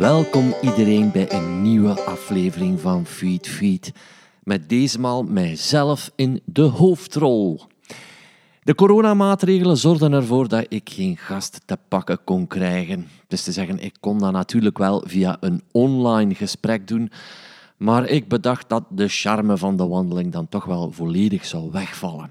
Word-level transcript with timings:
Welkom 0.00 0.54
iedereen 0.62 1.10
bij 1.12 1.32
een 1.32 1.62
nieuwe 1.62 2.04
aflevering 2.04 2.80
van 2.80 3.06
Feed 3.06 3.48
Feed. 3.48 3.92
Met 4.42 4.68
deze 4.68 5.00
maal 5.00 5.22
mijzelf 5.22 6.10
in 6.16 6.40
de 6.44 6.62
hoofdrol. 6.62 7.60
De 8.62 8.74
coronamaatregelen 8.74 9.76
zorgden 9.76 10.12
ervoor 10.12 10.48
dat 10.48 10.66
ik 10.68 10.90
geen 10.90 11.16
gast 11.16 11.60
te 11.64 11.78
pakken 11.88 12.18
kon 12.24 12.46
krijgen. 12.46 13.06
Dus 13.26 13.42
te 13.42 13.52
zeggen, 13.52 13.78
ik 13.78 13.96
kon 14.00 14.18
dat 14.18 14.32
natuurlijk 14.32 14.78
wel 14.78 15.04
via 15.06 15.36
een 15.40 15.62
online 15.72 16.34
gesprek 16.34 16.88
doen. 16.88 17.10
Maar 17.76 18.06
ik 18.06 18.28
bedacht 18.28 18.68
dat 18.68 18.84
de 18.88 19.08
charme 19.08 19.56
van 19.56 19.76
de 19.76 19.86
wandeling 19.86 20.32
dan 20.32 20.48
toch 20.48 20.64
wel 20.64 20.92
volledig 20.92 21.44
zou 21.44 21.70
wegvallen. 21.70 22.30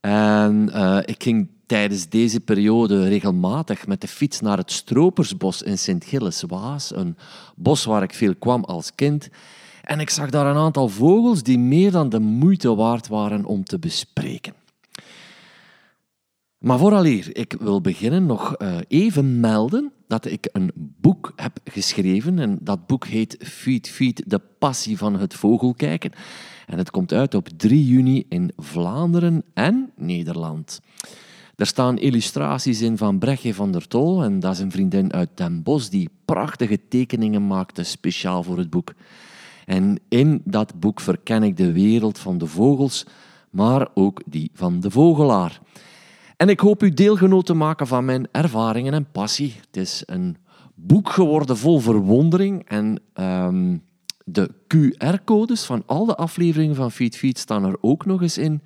En 0.00 0.70
uh, 0.74 0.98
ik 1.04 1.22
ging 1.22 1.48
tijdens 1.68 2.08
deze 2.08 2.40
periode 2.40 3.08
regelmatig 3.08 3.86
met 3.86 4.00
de 4.00 4.08
fiets 4.08 4.40
naar 4.40 4.56
het 4.56 4.72
Stropersbos 4.72 5.62
in 5.62 5.78
Sint-Gilles-Waas, 5.78 6.96
een 6.96 7.16
bos 7.56 7.84
waar 7.84 8.02
ik 8.02 8.14
veel 8.14 8.34
kwam 8.34 8.64
als 8.64 8.94
kind. 8.94 9.28
En 9.82 10.00
ik 10.00 10.10
zag 10.10 10.30
daar 10.30 10.46
een 10.46 10.62
aantal 10.62 10.88
vogels 10.88 11.42
die 11.42 11.58
meer 11.58 11.90
dan 11.90 12.08
de 12.08 12.20
moeite 12.20 12.74
waard 12.74 13.08
waren 13.08 13.44
om 13.44 13.64
te 13.64 13.78
bespreken. 13.78 14.54
Maar 16.58 16.78
vooraleer 16.78 17.36
ik 17.36 17.56
wil 17.60 17.80
beginnen, 17.80 18.26
nog 18.26 18.56
eh, 18.56 18.76
even 18.88 19.40
melden 19.40 19.92
dat 20.06 20.24
ik 20.24 20.48
een 20.52 20.70
boek 20.74 21.32
heb 21.36 21.58
geschreven. 21.64 22.38
En 22.38 22.58
dat 22.60 22.86
boek 22.86 23.06
heet 23.06 23.36
Feed 23.40 23.88
Feed, 23.88 24.22
de 24.26 24.40
passie 24.58 24.98
van 24.98 25.14
het 25.14 25.34
vogelkijken. 25.34 26.12
En 26.66 26.78
het 26.78 26.90
komt 26.90 27.12
uit 27.12 27.34
op 27.34 27.48
3 27.56 27.86
juni 27.86 28.24
in 28.28 28.52
Vlaanderen 28.56 29.44
en 29.54 29.90
Nederland. 29.96 30.80
Er 31.58 31.66
staan 31.66 31.98
illustraties 31.98 32.80
in 32.80 32.98
van 32.98 33.18
Brechtje 33.18 33.54
van 33.54 33.72
der 33.72 33.88
Tol, 33.88 34.22
en 34.22 34.40
dat 34.40 34.52
is 34.52 34.58
een 34.58 34.70
vriendin 34.70 35.12
uit 35.12 35.28
Den 35.34 35.62
Bosch 35.62 35.88
die 35.88 36.08
prachtige 36.24 36.80
tekeningen 36.88 37.46
maakte 37.46 37.82
speciaal 37.82 38.42
voor 38.42 38.58
het 38.58 38.70
boek. 38.70 38.94
En 39.66 39.98
in 40.08 40.40
dat 40.44 40.80
boek 40.80 41.00
verken 41.00 41.42
ik 41.42 41.56
de 41.56 41.72
wereld 41.72 42.18
van 42.18 42.38
de 42.38 42.46
vogels, 42.46 43.06
maar 43.50 43.88
ook 43.94 44.22
die 44.26 44.50
van 44.54 44.80
de 44.80 44.90
vogelaar. 44.90 45.60
En 46.36 46.48
ik 46.48 46.60
hoop 46.60 46.82
u 46.82 46.90
deelgenoot 46.90 47.46
te 47.46 47.54
maken 47.54 47.86
van 47.86 48.04
mijn 48.04 48.28
ervaringen 48.32 48.94
en 48.94 49.10
passie. 49.12 49.54
Het 49.66 49.76
is 49.76 50.02
een 50.06 50.36
boek 50.74 51.08
geworden 51.08 51.56
vol 51.56 51.78
verwondering 51.78 52.68
en 52.68 53.00
ehm, 53.12 53.76
de 54.24 54.50
QR-codes 54.74 55.64
van 55.64 55.82
al 55.86 56.04
de 56.04 56.16
afleveringen 56.16 56.74
van 56.74 56.92
Feed 56.92 57.16
Feed 57.16 57.38
staan 57.38 57.64
er 57.64 57.76
ook 57.80 58.06
nog 58.06 58.22
eens 58.22 58.38
in. 58.38 58.62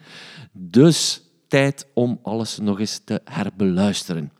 Dus 0.53 1.22
tijd 1.53 1.87
om 1.95 2.19
alles 2.23 2.59
nog 2.59 2.81
eens 2.81 3.01
te 3.05 3.21
herbeluisteren. 3.25 4.33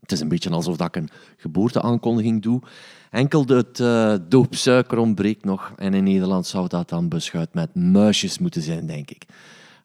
Het 0.00 0.12
is 0.12 0.20
een 0.20 0.28
beetje 0.28 0.50
alsof 0.50 0.80
ik 0.80 0.96
een 0.96 1.08
geboorteaankondiging 1.36 2.42
doe. 2.42 2.62
Enkel 3.10 3.44
het 3.46 3.78
uh, 3.78 4.14
doopsuiker 4.28 4.98
ontbreekt 4.98 5.44
nog. 5.44 5.72
En 5.76 5.94
in 5.94 6.04
Nederland 6.04 6.46
zou 6.46 6.68
dat 6.68 6.88
dan 6.88 7.08
beschuit 7.08 7.54
met 7.54 7.74
muisjes 7.74 8.38
moeten 8.38 8.62
zijn, 8.62 8.86
denk 8.86 9.10
ik. 9.10 9.24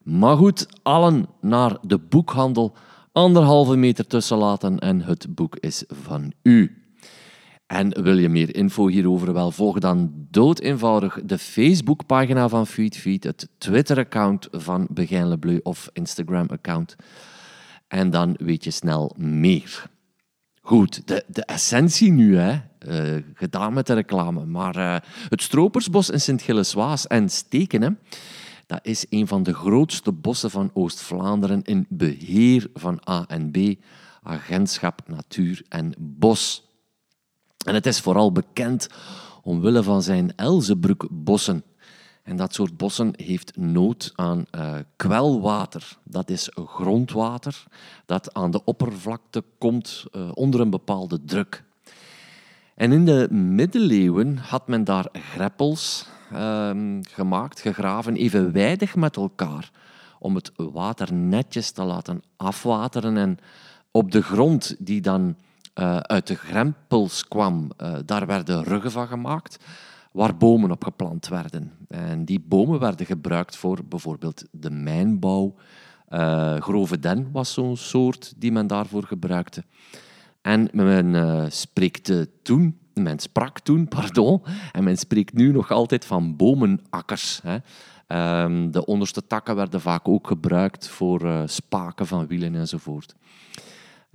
Maar 0.03 0.37
goed, 0.37 0.67
allen 0.83 1.27
naar 1.41 1.77
de 1.81 1.97
boekhandel. 1.97 2.75
Anderhalve 3.11 3.75
meter 3.75 4.07
tussen 4.07 4.37
laten 4.37 4.79
en 4.79 5.01
het 5.01 5.35
boek 5.35 5.55
is 5.55 5.83
van 5.87 6.33
u. 6.41 6.84
En 7.67 8.03
wil 8.03 8.17
je 8.17 8.29
meer 8.29 8.55
info 8.55 8.87
hierover? 8.87 9.33
Wel, 9.33 9.51
volg 9.51 9.79
dan 9.79 10.11
doodeenvoudig 10.31 11.19
de 11.23 11.37
Facebookpagina 11.37 12.49
van 12.49 12.67
FeedFeed, 12.67 13.23
het 13.23 13.49
Twitter-account 13.57 14.47
van 14.51 14.87
Begijn 14.89 15.39
Bleu 15.39 15.59
of 15.63 15.89
Instagram-account. 15.93 16.95
En 17.87 18.09
dan 18.09 18.35
weet 18.39 18.63
je 18.63 18.71
snel 18.71 19.13
meer. 19.17 19.89
Goed, 20.61 21.07
de, 21.07 21.23
de 21.27 21.45
essentie 21.45 22.11
nu, 22.11 22.37
hè. 22.37 22.61
Uh, 22.87 23.23
gedaan 23.33 23.73
met 23.73 23.87
de 23.87 23.93
reclame. 23.93 24.45
Maar 24.45 24.77
uh, 24.77 24.97
het 25.29 25.41
Stropersbos 25.41 26.09
in 26.09 26.21
Sint-Gilles-Waas 26.21 27.07
en 27.07 27.29
Stekenen, 27.29 27.99
dat 28.65 28.79
is 28.81 29.05
een 29.09 29.27
van 29.27 29.43
de 29.43 29.53
grootste 29.53 30.11
bossen 30.11 30.51
van 30.51 30.71
Oost-Vlaanderen 30.73 31.63
in 31.63 31.85
beheer 31.89 32.67
van 32.73 32.99
ANB, 33.03 33.75
Agentschap 34.23 35.01
Natuur 35.07 35.61
en 35.69 35.93
Bos. 35.97 36.64
En 37.65 37.73
het 37.73 37.85
is 37.85 37.99
vooral 37.99 38.31
bekend 38.31 38.87
omwille 39.43 39.83
van 39.83 40.01
zijn 40.01 40.35
Elzebroekbossen. 40.35 41.63
En 42.23 42.35
dat 42.35 42.53
soort 42.53 42.77
bossen 42.77 43.13
heeft 43.15 43.57
nood 43.57 44.11
aan 44.15 44.45
uh, 44.55 44.73
kwelwater. 44.95 45.97
Dat 46.03 46.29
is 46.29 46.49
grondwater 46.53 47.63
dat 48.05 48.33
aan 48.33 48.51
de 48.51 48.63
oppervlakte 48.63 49.43
komt 49.57 50.05
uh, 50.11 50.29
onder 50.33 50.59
een 50.59 50.69
bepaalde 50.69 51.25
druk. 51.25 51.63
En 52.75 52.91
in 52.91 53.05
de 53.05 53.27
middeleeuwen 53.31 54.37
had 54.37 54.67
men 54.67 54.83
daar 54.83 55.07
greppels 55.11 56.07
uh, 56.33 56.69
gemaakt, 57.01 57.59
gegraven, 57.59 58.15
evenwijdig 58.15 58.95
met 58.95 59.15
elkaar, 59.15 59.71
om 60.19 60.35
het 60.35 60.51
water 60.55 61.13
netjes 61.13 61.71
te 61.71 61.83
laten 61.83 62.23
afwateren. 62.35 63.17
En 63.17 63.37
op 63.91 64.11
de 64.11 64.21
grond 64.21 64.75
die 64.79 65.01
dan 65.01 65.35
uh, 65.79 65.97
uit 65.97 66.27
de 66.27 66.35
grempels 66.35 67.27
kwam, 67.27 67.71
uh, 67.81 67.95
daar 68.05 68.25
werden 68.25 68.63
ruggen 68.63 68.91
van 68.91 69.07
gemaakt 69.07 69.57
waar 70.11 70.37
bomen 70.37 70.71
op 70.71 70.83
geplant 70.83 71.27
werden. 71.27 71.71
En 71.87 72.25
die 72.25 72.39
bomen 72.39 72.79
werden 72.79 73.05
gebruikt 73.05 73.55
voor 73.55 73.79
bijvoorbeeld 73.85 74.43
de 74.51 74.69
mijnbouw. 74.69 75.55
Uh, 76.09 76.55
grove 76.55 76.99
den 76.99 77.31
was 77.31 77.53
zo'n 77.53 77.77
soort 77.77 78.33
die 78.37 78.51
men 78.51 78.67
daarvoor 78.67 79.03
gebruikte. 79.03 79.63
En 80.41 80.69
men 80.71 81.51
spreekte 81.51 82.29
toen, 82.41 82.79
men 82.93 83.19
sprak 83.19 83.59
toen, 83.59 83.87
pardon, 83.97 84.41
en 84.71 84.83
men 84.83 84.97
spreekt 84.97 85.33
nu 85.33 85.51
nog 85.51 85.71
altijd 85.71 86.05
van 86.05 86.35
bomenakkers. 86.35 87.41
Hè. 87.43 87.57
Um, 88.43 88.71
de 88.71 88.85
onderste 88.85 89.27
takken 89.27 89.55
werden 89.55 89.81
vaak 89.81 90.07
ook 90.07 90.27
gebruikt 90.27 90.87
voor 90.87 91.43
spaken 91.45 92.07
van 92.07 92.27
wielen 92.27 92.55
enzovoort. 92.55 93.15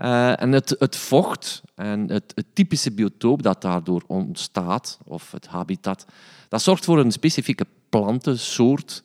Uh, 0.02 0.42
en 0.42 0.52
het, 0.52 0.76
het, 0.78 0.96
vocht 0.96 1.62
en 1.74 2.10
het, 2.10 2.32
het, 2.34 2.46
typische 2.52 2.92
biotoop 2.92 3.42
dat 3.42 3.62
daardoor 3.62 4.02
ontstaat, 4.06 4.98
of 5.04 5.32
het 5.32 5.46
habitat, 5.46 6.06
dat 6.48 6.62
zorgt 6.62 6.84
voor 6.84 6.98
een 6.98 7.12
specifieke 7.12 7.66
plantensoort, 7.88 9.02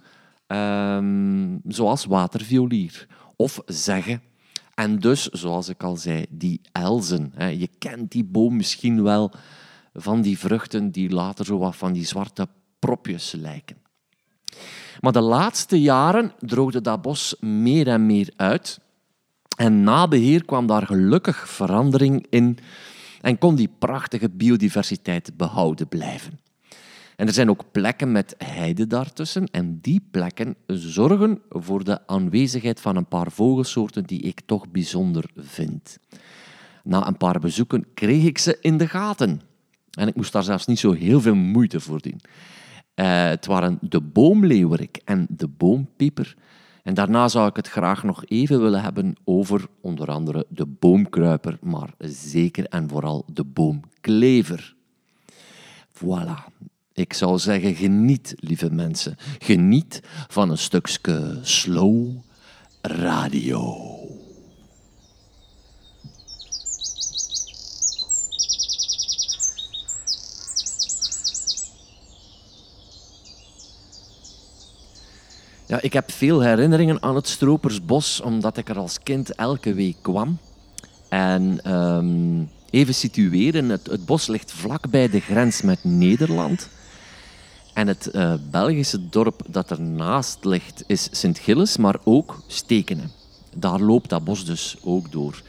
um, 0.47 1.61
zoals 1.67 2.05
waterviolier 2.05 3.07
of 3.35 3.61
zeggen. 3.65 4.21
En 4.73 4.99
dus, 4.99 5.27
zoals 5.27 5.69
ik 5.69 5.83
al 5.83 5.95
zei, 5.95 6.25
die 6.29 6.61
elzen. 6.71 7.31
Hè. 7.35 7.47
Je 7.47 7.69
kent 7.77 8.11
die 8.11 8.23
boom 8.23 8.55
misschien 8.55 9.03
wel 9.03 9.31
van 9.93 10.21
die 10.21 10.39
vruchten 10.39 10.91
die 10.91 11.09
later 11.09 11.45
zo 11.45 11.57
wat 11.57 11.75
van 11.75 11.93
die 11.93 12.05
zwarte 12.05 12.47
propjes 12.79 13.31
lijken. 13.31 13.77
Maar 14.99 15.11
de 15.11 15.21
laatste 15.21 15.81
jaren 15.81 16.33
droogde 16.39 16.81
dat 16.81 17.01
bos 17.01 17.35
meer 17.39 17.87
en 17.87 18.05
meer 18.05 18.33
uit. 18.35 18.79
En 19.55 19.83
na 19.83 20.07
beheer 20.07 20.45
kwam 20.45 20.67
daar 20.67 20.85
gelukkig 20.85 21.49
verandering 21.49 22.25
in 22.29 22.57
en 23.21 23.37
kon 23.37 23.55
die 23.55 23.69
prachtige 23.79 24.29
biodiversiteit 24.29 25.37
behouden 25.37 25.87
blijven. 25.87 26.39
En 27.15 27.27
er 27.27 27.33
zijn 27.33 27.49
ook 27.49 27.71
plekken 27.71 28.11
met 28.11 28.35
heide 28.37 28.87
daartussen 28.87 29.45
en 29.45 29.79
die 29.81 30.07
plekken 30.11 30.55
zorgen 30.67 31.41
voor 31.49 31.83
de 31.83 32.07
aanwezigheid 32.07 32.81
van 32.81 32.95
een 32.95 33.07
paar 33.07 33.31
vogelsoorten 33.31 34.03
die 34.03 34.21
ik 34.21 34.41
toch 34.45 34.69
bijzonder 34.71 35.25
vind. 35.35 35.97
Na 36.83 37.07
een 37.07 37.17
paar 37.17 37.39
bezoeken 37.39 37.85
kreeg 37.93 38.23
ik 38.23 38.37
ze 38.37 38.57
in 38.61 38.77
de 38.77 38.87
gaten. 38.87 39.41
En 39.91 40.07
ik 40.07 40.15
moest 40.15 40.31
daar 40.31 40.43
zelfs 40.43 40.65
niet 40.65 40.79
zo 40.79 40.91
heel 40.91 41.21
veel 41.21 41.35
moeite 41.35 41.79
voor 41.79 42.01
doen. 42.01 42.21
Uh, 42.95 43.25
het 43.25 43.45
waren 43.45 43.77
de 43.81 44.01
boomleeuwerik 44.01 45.01
en 45.05 45.27
de 45.29 45.47
boompieper 45.47 46.35
en 46.85 46.93
daarna 46.93 47.27
zou 47.27 47.47
ik 47.47 47.55
het 47.55 47.67
graag 47.67 48.03
nog 48.03 48.25
even 48.25 48.61
willen 48.61 48.81
hebben 48.81 49.15
over 49.23 49.65
onder 49.81 50.11
andere 50.11 50.45
de 50.49 50.65
boomkruiper, 50.65 51.57
maar 51.61 51.89
zeker 51.99 52.65
en 52.65 52.89
vooral 52.89 53.25
de 53.33 53.43
boomklever. 53.43 54.75
Voilà. 55.93 56.53
Ik 56.93 57.13
zou 57.13 57.39
zeggen, 57.39 57.75
geniet, 57.75 58.33
lieve 58.35 58.71
mensen. 58.71 59.15
Geniet 59.39 60.01
van 60.27 60.49
een 60.49 60.57
stukje 60.57 61.39
slow 61.41 62.07
radio. 62.81 63.94
Ja, 75.75 75.81
ik 75.81 75.93
heb 75.93 76.11
veel 76.11 76.41
herinneringen 76.41 77.01
aan 77.01 77.15
het 77.15 77.27
Stropersbos, 77.27 78.21
omdat 78.21 78.57
ik 78.57 78.69
er 78.69 78.77
als 78.77 78.99
kind 79.03 79.35
elke 79.35 79.73
week 79.73 79.95
kwam. 80.01 80.37
En 81.09 81.73
um, 81.73 82.49
even 82.69 82.95
situeren, 82.95 83.69
het, 83.69 83.87
het, 83.87 84.05
bos 84.05 84.27
ligt 84.27 84.51
vlak 84.51 84.89
bij 84.89 85.09
de 85.09 85.19
grens 85.19 85.61
met 85.61 85.83
Nederland. 85.83 86.69
En 87.73 87.87
het 87.87 88.09
uh, 88.13 88.33
Belgische 88.51 89.09
dorp 89.09 89.41
dat 89.47 89.71
ernaast 89.71 90.45
ligt 90.45 90.83
is 90.87 91.07
Sint-Gilles, 91.11 91.77
maar 91.77 91.95
ook 92.03 92.41
Stekenen. 92.47 93.11
Daar 93.55 93.79
loopt 93.79 94.09
dat 94.09 94.23
bos 94.23 94.45
dus 94.45 94.77
ook 94.83 95.11
door. 95.11 95.41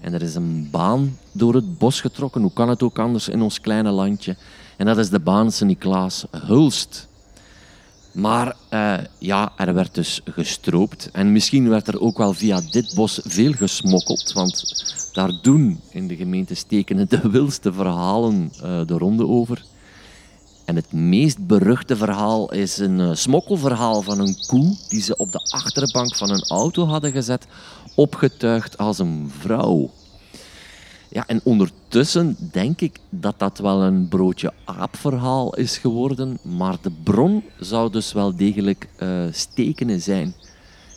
En 0.00 0.12
er 0.12 0.22
is 0.22 0.34
een 0.34 0.68
baan 0.70 1.18
door 1.32 1.54
het 1.54 1.78
bos 1.78 2.00
getrokken. 2.00 2.42
Hoe 2.42 2.52
kan 2.52 2.68
het 2.68 2.82
ook 2.82 2.98
anders 2.98 3.28
in 3.28 3.42
ons 3.42 3.60
kleine 3.60 3.90
landje? 3.90 4.36
En 4.76 4.86
dat 4.86 4.98
is 4.98 5.10
de 5.10 5.20
baan 5.20 5.52
Sint-Niklaas 5.52 6.24
Hulst. 6.30 7.08
Maar 8.14 8.56
uh, 8.70 8.94
ja, 9.18 9.52
er 9.56 9.74
werd 9.74 9.94
dus 9.94 10.20
gestroopt. 10.24 11.08
En 11.12 11.32
misschien 11.32 11.68
werd 11.68 11.88
er 11.88 12.00
ook 12.00 12.18
wel 12.18 12.32
via 12.32 12.60
dit 12.70 12.92
bos 12.94 13.20
veel 13.24 13.52
gesmokkeld. 13.52 14.32
Want 14.32 14.84
daar 15.12 15.32
doen 15.42 15.80
in 15.90 16.08
de 16.08 16.16
gemeente 16.16 16.54
Stekenen 16.54 17.08
de 17.08 17.30
wildste 17.30 17.72
verhalen 17.72 18.52
uh, 18.62 18.80
de 18.86 18.98
ronde 18.98 19.26
over. 19.26 19.64
En 20.64 20.76
het 20.76 20.92
meest 20.92 21.46
beruchte 21.46 21.96
verhaal 21.96 22.52
is 22.52 22.78
een 22.78 22.98
uh, 22.98 23.14
smokkelverhaal 23.14 24.02
van 24.02 24.20
een 24.20 24.36
koe 24.46 24.76
die 24.88 25.02
ze 25.02 25.16
op 25.16 25.32
de 25.32 25.50
achterbank 25.50 26.16
van 26.16 26.30
een 26.30 26.44
auto 26.48 26.86
hadden 26.86 27.12
gezet, 27.12 27.46
opgetuigd 27.94 28.78
als 28.78 28.98
een 28.98 29.32
vrouw. 29.38 29.90
Ja, 31.14 31.26
en 31.26 31.40
ondertussen 31.44 32.36
denk 32.52 32.80
ik 32.80 32.98
dat 33.10 33.38
dat 33.38 33.58
wel 33.58 33.82
een 33.82 34.08
broodje 34.08 34.52
aapverhaal 34.64 35.54
is 35.54 35.78
geworden, 35.78 36.38
maar 36.42 36.76
de 36.82 36.90
bron 37.02 37.44
zou 37.58 37.90
dus 37.90 38.12
wel 38.12 38.36
degelijk 38.36 38.88
uh, 38.98 39.24
Stekenen 39.30 40.00
zijn. 40.00 40.34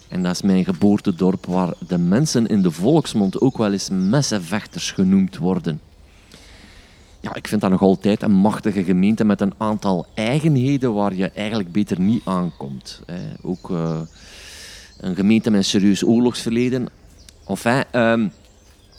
En 0.07 0.23
dat 0.23 0.31
is 0.31 0.41
mijn 0.41 0.65
geboortedorp 0.65 1.45
waar 1.45 1.73
de 1.87 1.97
mensen 1.97 2.47
in 2.47 2.61
de 2.61 2.71
volksmond 2.71 3.41
ook 3.41 3.57
wel 3.57 3.71
eens 3.71 3.89
messenvechters 3.89 4.91
genoemd 4.91 5.37
worden. 5.37 5.81
Ja, 7.19 7.35
ik 7.35 7.47
vind 7.47 7.61
dat 7.61 7.69
nog 7.69 7.81
altijd 7.81 8.21
een 8.21 8.31
machtige 8.31 8.83
gemeente 8.83 9.25
met 9.25 9.41
een 9.41 9.53
aantal 9.57 10.05
eigenheden 10.13 10.93
waar 10.93 11.13
je 11.13 11.29
eigenlijk 11.29 11.71
beter 11.71 11.99
niet 11.99 12.21
aankomt. 12.25 13.01
Ook 13.41 13.69
uh, 13.69 13.99
een 14.99 15.15
gemeente 15.15 15.49
met 15.49 15.59
een 15.59 15.65
serieus 15.65 16.03
oorlogsverleden. 16.03 16.87
Enfin, 17.47 17.83
um, 17.91 18.31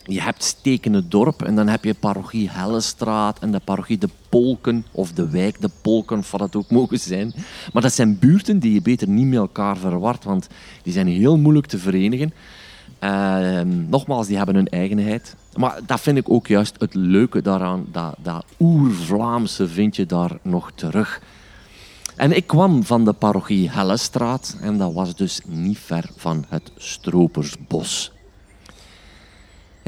je 0.09 0.21
hebt 0.21 0.45
Stekende 0.45 1.09
Dorp 1.09 1.43
en 1.43 1.55
dan 1.55 1.69
heb 1.69 1.85
je 1.85 1.95
parochie 1.95 2.51
Hellestraat 2.51 3.39
en 3.39 3.51
de 3.51 3.61
parochie 3.65 3.99
De 3.99 4.09
Polken 4.29 4.85
of 4.91 5.13
de 5.13 5.31
wijk 5.31 5.61
De 5.61 5.71
Polken, 5.83 6.19
of 6.19 6.31
wat 6.31 6.57
ook 6.57 6.71
mogen 6.71 6.99
zijn. 6.99 7.33
Maar 7.73 7.83
dat 7.83 7.93
zijn 7.93 8.19
buurten 8.19 8.59
die 8.59 8.73
je 8.73 8.83
beter 8.83 9.09
niet 9.09 9.27
met 9.27 9.39
elkaar 9.39 9.77
verwart, 9.77 10.25
want 10.25 10.49
die 10.83 10.93
zijn 10.93 11.07
heel 11.07 11.37
moeilijk 11.39 11.67
te 11.67 11.79
verenigen. 11.79 12.33
Uh, 13.05 13.61
nogmaals, 13.89 14.27
die 14.27 14.37
hebben 14.37 14.55
hun 14.55 14.69
eigenheid. 14.69 15.37
Maar 15.57 15.81
dat 15.87 16.01
vind 16.01 16.19
ik 16.19 16.31
ook 16.31 16.47
juist 16.47 16.75
het 16.79 16.95
leuke 16.95 17.43
daaraan. 17.43 17.87
Dat, 17.93 18.15
dat 18.23 18.45
oer-Vlaamse 18.61 19.69
vind 19.69 19.97
je 19.97 20.07
daar 20.07 20.39
nog 20.43 20.71
terug. 20.75 21.23
En 22.17 22.37
ik 22.37 22.47
kwam 22.47 22.85
van 22.85 23.05
de 23.05 23.13
parochie 23.13 23.71
Hellestraat 23.71 24.57
en 24.61 24.79
dat 24.79 24.93
was 24.93 25.17
dus 25.17 25.41
niet 25.47 25.79
ver 25.79 26.11
van 26.17 26.45
het 26.49 26.73
Stropersbos. 26.77 28.13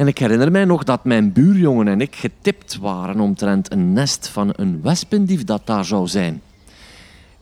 En 0.00 0.06
ik 0.06 0.18
herinner 0.18 0.50
mij 0.50 0.64
nog 0.64 0.84
dat 0.84 1.04
mijn 1.04 1.32
buurjongen 1.32 1.88
en 1.88 2.00
ik 2.00 2.16
getipt 2.16 2.78
waren 2.78 3.20
omtrent 3.20 3.72
een 3.72 3.92
nest 3.92 4.28
van 4.28 4.52
een 4.56 4.82
wespendief 4.82 5.44
dat 5.44 5.62
daar 5.64 5.84
zou 5.84 6.06
zijn. 6.06 6.42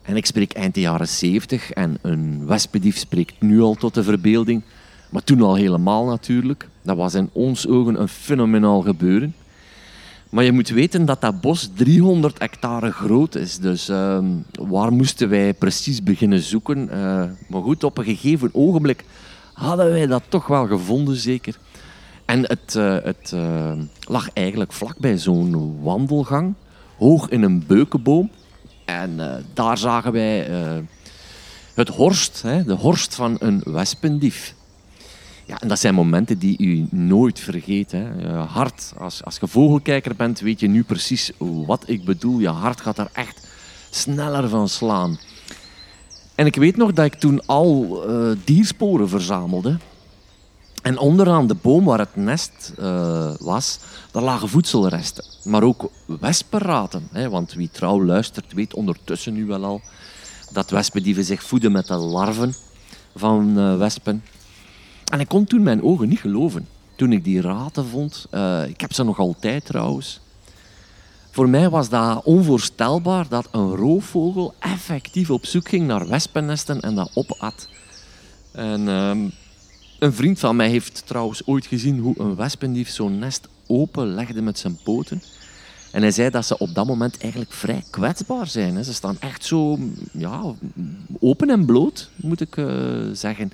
En 0.01 0.15
ik 0.15 0.25
spreek 0.25 0.53
eind 0.53 0.73
de 0.73 0.79
jaren 0.79 1.07
zeventig 1.07 1.71
en 1.71 1.97
een 2.01 2.45
wespendief 2.45 2.97
spreekt 2.97 3.41
nu 3.41 3.61
al 3.61 3.75
tot 3.75 3.93
de 3.93 4.03
verbeelding, 4.03 4.63
maar 5.09 5.23
toen 5.23 5.41
al 5.41 5.55
helemaal 5.55 6.05
natuurlijk. 6.05 6.69
Dat 6.81 6.97
was 6.97 7.13
in 7.13 7.29
ons 7.31 7.67
ogen 7.67 8.01
een 8.01 8.07
fenomenaal 8.07 8.81
gebeuren. 8.81 9.35
Maar 10.29 10.43
je 10.43 10.51
moet 10.51 10.69
weten 10.69 11.05
dat 11.05 11.21
dat 11.21 11.41
bos 11.41 11.69
300 11.75 12.39
hectare 12.39 12.91
groot 12.91 13.35
is. 13.35 13.57
Dus 13.57 13.89
uh, 13.89 14.19
waar 14.51 14.93
moesten 14.93 15.29
wij 15.29 15.53
precies 15.53 16.03
beginnen 16.03 16.41
zoeken? 16.41 16.89
Uh, 16.93 17.23
maar 17.47 17.61
goed, 17.61 17.83
op 17.83 17.97
een 17.97 18.03
gegeven 18.03 18.49
ogenblik 18.53 19.05
hadden 19.53 19.89
wij 19.89 20.07
dat 20.07 20.23
toch 20.29 20.47
wel 20.47 20.67
gevonden, 20.67 21.15
zeker. 21.15 21.57
En 22.29 22.47
het, 22.47 22.75
uh, 22.77 22.97
het 23.03 23.31
uh, 23.35 23.71
lag 24.01 24.29
eigenlijk 24.33 24.73
vlakbij 24.73 25.17
zo'n 25.17 25.81
wandelgang, 25.81 26.53
hoog 26.97 27.29
in 27.29 27.43
een 27.43 27.65
beukenboom. 27.67 28.31
En 28.85 29.11
uh, 29.17 29.33
daar 29.53 29.77
zagen 29.77 30.11
wij 30.11 30.47
het 31.73 31.89
horst, 31.89 32.41
hè, 32.41 32.63
de 32.63 32.73
horst 32.73 33.15
van 33.15 33.35
een 33.39 33.61
wespendief. 33.65 34.53
Ja, 35.45 35.59
en 35.59 35.67
dat 35.67 35.79
zijn 35.79 35.93
momenten 35.93 36.37
die 36.39 36.57
u 36.57 36.87
nooit 36.91 37.39
vergeet. 37.39 37.91
Hè. 37.91 38.33
Hart, 38.33 38.93
als, 38.97 39.23
als 39.23 39.37
je 39.39 39.47
vogelkijker 39.47 40.15
bent, 40.15 40.39
weet 40.39 40.59
je 40.59 40.67
nu 40.67 40.83
precies 40.83 41.31
wat 41.65 41.83
ik 41.85 42.03
bedoel. 42.03 42.39
Je 42.39 42.49
hart 42.49 42.81
gaat 42.81 42.97
er 42.97 43.09
echt 43.13 43.47
sneller 43.89 44.49
van 44.49 44.69
slaan. 44.69 45.19
En 46.35 46.45
ik 46.45 46.55
weet 46.55 46.77
nog 46.77 46.93
dat 46.93 47.05
ik 47.05 47.15
toen 47.15 47.45
al 47.45 48.03
diersporen 48.43 49.09
verzamelde. 49.09 49.77
En 50.81 50.97
onderaan 50.97 51.47
de 51.47 51.55
boom 51.55 51.85
waar 51.85 51.99
het 51.99 52.15
nest 52.15 52.73
uh, 52.79 53.31
was, 53.39 53.79
daar 54.11 54.23
lagen 54.23 54.49
voedselresten. 54.49 55.25
Maar 55.43 55.63
ook 55.63 55.91
wespenraten. 56.19 57.07
Hè, 57.11 57.29
want 57.29 57.53
wie 57.53 57.69
trouw 57.71 58.03
luistert, 58.03 58.53
weet 58.53 58.73
ondertussen 58.73 59.33
nu 59.33 59.45
wel 59.45 59.63
al 59.63 59.81
dat 60.51 60.69
wespendieven 60.69 61.23
zich 61.23 61.43
voeden 61.43 61.71
met 61.71 61.87
de 61.87 61.95
larven 61.95 62.53
van 63.15 63.59
uh, 63.59 63.77
wespen. 63.77 64.23
En 65.11 65.19
ik 65.19 65.27
kon 65.27 65.45
toen 65.45 65.63
mijn 65.63 65.83
ogen 65.83 66.09
niet 66.09 66.19
geloven. 66.19 66.67
Toen 66.95 67.11
ik 67.11 67.23
die 67.23 67.41
raten 67.41 67.85
vond. 67.85 68.27
Uh, 68.31 68.67
ik 68.67 68.81
heb 68.81 68.93
ze 68.93 69.03
nog 69.03 69.19
altijd 69.19 69.65
trouwens. 69.65 70.19
Voor 71.31 71.49
mij 71.49 71.69
was 71.69 71.89
dat 71.89 72.23
onvoorstelbaar 72.23 73.27
dat 73.27 73.47
een 73.51 73.75
roofvogel 73.75 74.53
effectief 74.59 75.29
op 75.29 75.45
zoek 75.45 75.69
ging 75.69 75.87
naar 75.87 76.07
wespennesten 76.07 76.79
en 76.79 76.95
dat 76.95 77.11
opat. 77.13 77.69
En... 78.51 78.87
Een 79.99 80.13
vriend 80.13 80.39
van 80.39 80.55
mij 80.55 80.69
heeft 80.69 81.01
trouwens 81.05 81.41
ooit 81.45 81.65
gezien 81.65 81.99
hoe 81.99 82.15
een 82.17 82.35
wespendief 82.35 82.89
zo'n 82.89 83.19
nest 83.19 83.47
open 83.67 84.13
legde 84.13 84.41
met 84.41 84.59
zijn 84.59 84.77
poten. 84.83 85.21
En 85.91 86.01
hij 86.01 86.11
zei 86.11 86.29
dat 86.29 86.45
ze 86.45 86.57
op 86.57 86.73
dat 86.73 86.85
moment 86.85 87.17
eigenlijk 87.17 87.51
vrij 87.51 87.83
kwetsbaar 87.89 88.47
zijn. 88.47 88.83
Ze 88.83 88.93
staan 88.93 89.17
echt 89.19 89.45
zo 89.45 89.79
ja, 90.11 90.41
open 91.19 91.49
en 91.49 91.65
bloot, 91.65 92.09
moet 92.15 92.41
ik 92.41 92.55
uh, 92.55 93.09
zeggen. 93.13 93.51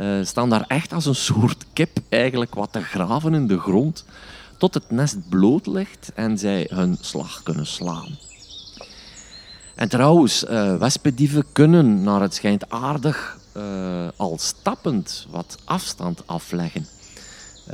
Uh, 0.00 0.24
staan 0.24 0.50
daar 0.50 0.64
echt 0.68 0.92
als 0.92 1.06
een 1.06 1.14
soort 1.14 1.64
kip 1.72 1.98
eigenlijk 2.08 2.54
wat 2.54 2.72
te 2.72 2.82
graven 2.82 3.34
in 3.34 3.46
de 3.46 3.58
grond. 3.58 4.04
Tot 4.58 4.74
het 4.74 4.90
nest 4.90 5.28
bloot 5.28 5.66
ligt 5.66 6.10
en 6.14 6.38
zij 6.38 6.66
hun 6.70 6.96
slag 7.00 7.42
kunnen 7.42 7.66
slaan. 7.66 8.18
En 9.74 9.88
trouwens, 9.88 10.44
uh, 10.44 10.76
wespendieven 10.76 11.44
kunnen 11.52 12.02
naar 12.02 12.20
het 12.20 12.34
schijnt 12.34 12.70
aardig 12.70 13.40
uh, 13.56 14.08
al 14.16 14.38
stappend 14.38 15.26
wat 15.30 15.58
afstand 15.64 16.26
afleggen. 16.26 16.86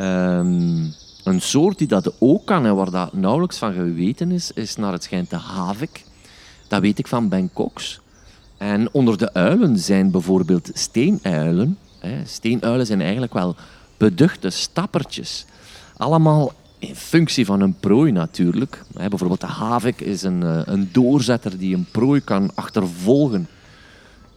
Um, 0.00 0.94
een 1.24 1.40
soort 1.40 1.78
die 1.78 1.86
dat 1.86 2.12
ook 2.18 2.46
kan 2.46 2.66
en 2.66 2.76
waar 2.76 2.90
dat 2.90 3.12
nauwelijks 3.12 3.58
van 3.58 3.72
geweten 3.72 4.30
is, 4.30 4.52
is 4.52 4.76
naar 4.76 4.92
het 4.92 5.02
schijnt 5.02 5.30
de 5.30 5.36
havik. 5.36 6.04
Dat 6.68 6.80
weet 6.80 6.98
ik 6.98 7.06
van 7.06 7.28
Ben 7.28 7.50
Cox. 7.52 8.00
En 8.56 8.92
onder 8.92 9.18
de 9.18 9.32
uilen 9.32 9.78
zijn 9.78 10.10
bijvoorbeeld 10.10 10.70
steenuilen. 10.72 11.78
Steenuilen 12.24 12.86
zijn 12.86 13.00
eigenlijk 13.00 13.32
wel 13.32 13.56
beduchte 13.96 14.50
stappertjes. 14.50 15.44
Allemaal 15.96 16.52
in 16.78 16.94
functie 16.94 17.46
van 17.46 17.60
een 17.60 17.74
prooi 17.80 18.12
natuurlijk. 18.12 18.82
Bijvoorbeeld 18.92 19.40
de 19.40 19.46
havik 19.46 20.00
is 20.00 20.22
een, 20.22 20.42
eh, 20.42 20.60
een 20.64 20.88
doorzetter 20.92 21.58
die 21.58 21.74
een 21.74 21.86
prooi 21.90 22.20
kan 22.20 22.50
achtervolgen 22.54 23.48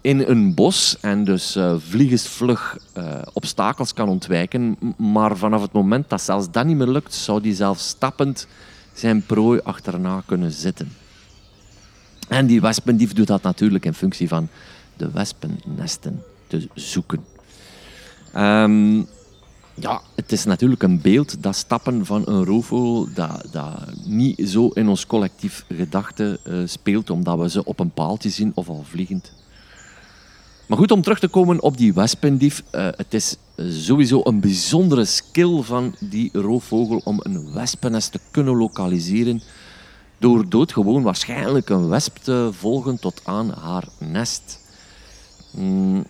in 0.02 0.20
een 0.28 0.54
bos 0.54 0.98
en 1.00 1.24
dus 1.24 1.56
uh, 1.56 1.76
vliegensvlug 1.78 2.78
uh, 2.98 3.22
obstakels 3.34 3.94
kan 3.94 4.10
ontwijken. 4.10 4.78
Maar 4.98 5.38
vanaf 5.38 5.62
het 5.62 5.72
moment 5.72 6.10
dat 6.10 6.22
zelfs 6.22 6.52
dat 6.52 6.66
niet 6.66 6.78
meer 6.78 6.88
lukt, 6.88 7.14
zou 7.14 7.42
die 7.42 7.56
zelf 7.56 7.80
stappend 7.80 8.48
zijn 8.94 9.26
prooi 9.26 9.60
achterna 9.64 10.24
kunnen 10.26 10.52
zitten. 10.52 10.92
En 12.28 12.46
die 12.46 12.62
wespendief 12.62 13.14
doet 13.14 13.28
dat 13.28 13.42
natuurlijk 13.42 13.86
in 13.86 13.94
functie 13.94 14.28
van 14.28 14.48
de 14.98 15.12
wespennesten 15.12 16.24
te 16.48 16.68
zoeken. 16.74 17.26
Um, 18.36 19.08
ja, 19.74 20.02
het 20.16 20.32
is 20.32 20.44
natuurlijk 20.44 20.84
een 20.84 21.02
beeld, 21.02 21.44
dat 21.44 21.56
stappen 21.56 22.06
van 22.06 22.24
een 22.26 22.46
roofvogel, 22.46 23.08
dat, 23.14 23.48
dat 23.52 23.94
niet 24.06 24.50
zo 24.50 24.68
in 24.68 24.88
ons 24.88 25.06
collectief 25.06 25.66
gedachte 25.76 26.40
uh, 26.48 26.62
speelt, 26.66 27.10
omdat 27.10 27.40
we 27.40 27.50
ze 27.50 27.66
op 27.66 27.80
een 27.80 27.92
paaltje 27.92 28.30
zien 28.30 28.52
of 28.56 28.70
al 28.70 28.84
vliegend 28.90 29.32
maar 30.72 30.80
goed, 30.80 30.92
om 30.92 31.02
terug 31.02 31.20
te 31.20 31.28
komen 31.28 31.62
op 31.62 31.78
die 31.78 31.94
wespendief. 31.94 32.64
Uh, 32.72 32.88
het 32.96 33.14
is 33.14 33.38
sowieso 33.56 34.22
een 34.24 34.40
bijzondere 34.40 35.06
skill 35.06 35.62
van 35.62 35.96
die 36.00 36.30
roofvogel 36.34 37.02
om 37.04 37.20
een 37.24 37.54
wespennest 37.54 38.12
te 38.12 38.20
kunnen 38.32 38.56
lokaliseren. 38.56 39.42
Door 40.18 40.50
doodgewoon 40.50 41.04
waarschijnlijk 41.04 41.70
een 41.70 41.88
wesp 41.88 42.18
te 42.18 42.50
volgen 42.52 43.00
tot 43.00 43.22
aan 43.24 43.50
haar 43.50 43.88
nest. 43.98 44.60
Mm. 45.52 46.06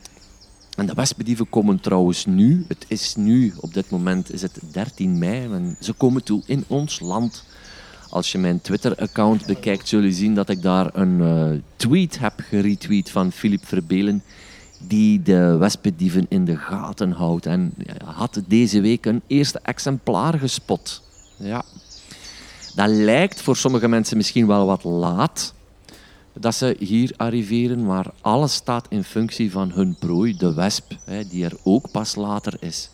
En 0.75 0.86
de 0.86 0.94
wespendieven 0.94 1.50
komen 1.50 1.80
trouwens 1.80 2.25
nu, 2.25 2.65
het 2.68 2.86
is 2.88 3.15
nu, 3.15 3.53
op 3.60 3.74
dit 3.74 3.89
moment 3.89 4.34
is 4.34 4.41
het 4.41 4.60
13 4.72 5.18
mei, 5.18 5.53
en 5.53 5.77
ze 5.80 5.94
komen 5.94 6.24
toe 6.24 6.41
in 6.46 6.63
ons 6.68 7.00
land. 7.00 7.44
Als 8.10 8.32
je 8.32 8.38
mijn 8.38 8.62
Twitter-account 8.62 9.46
bekijkt, 9.46 9.88
zul 9.88 10.01
je 10.01 10.12
zien 10.12 10.36
dat 10.36 10.50
ik 10.50 10.62
daar 10.62 10.89
een 10.94 11.20
uh, 11.20 11.60
tweet 11.75 12.20
heb 12.20 12.34
geretweet 12.38 13.10
van 13.10 13.32
Philip 13.32 13.65
Verbelen 13.65 14.24
die 14.88 15.21
de 15.21 15.57
wespendieven 15.57 16.25
in 16.29 16.45
de 16.45 16.57
gaten 16.57 17.11
houdt. 17.11 17.45
En 17.45 17.73
had 18.05 18.41
deze 18.47 18.81
week 18.81 19.05
een 19.05 19.21
eerste 19.27 19.59
exemplaar 19.63 20.39
gespot. 20.39 21.01
Ja. 21.38 21.63
Dat 22.75 22.89
lijkt 22.89 23.41
voor 23.41 23.55
sommige 23.55 23.88
mensen 23.88 24.17
misschien 24.17 24.47
wel 24.47 24.65
wat 24.65 24.83
laat 24.83 25.53
dat 26.33 26.55
ze 26.55 26.75
hier 26.79 27.13
arriveren, 27.17 27.85
maar 27.85 28.05
alles 28.21 28.53
staat 28.53 28.85
in 28.89 29.03
functie 29.03 29.51
van 29.51 29.71
hun 29.71 29.95
prooi, 30.00 30.38
de 30.38 30.53
wesp, 30.53 30.91
die 31.29 31.45
er 31.45 31.57
ook 31.63 31.91
pas 31.91 32.15
later 32.15 32.57
is. 32.59 32.89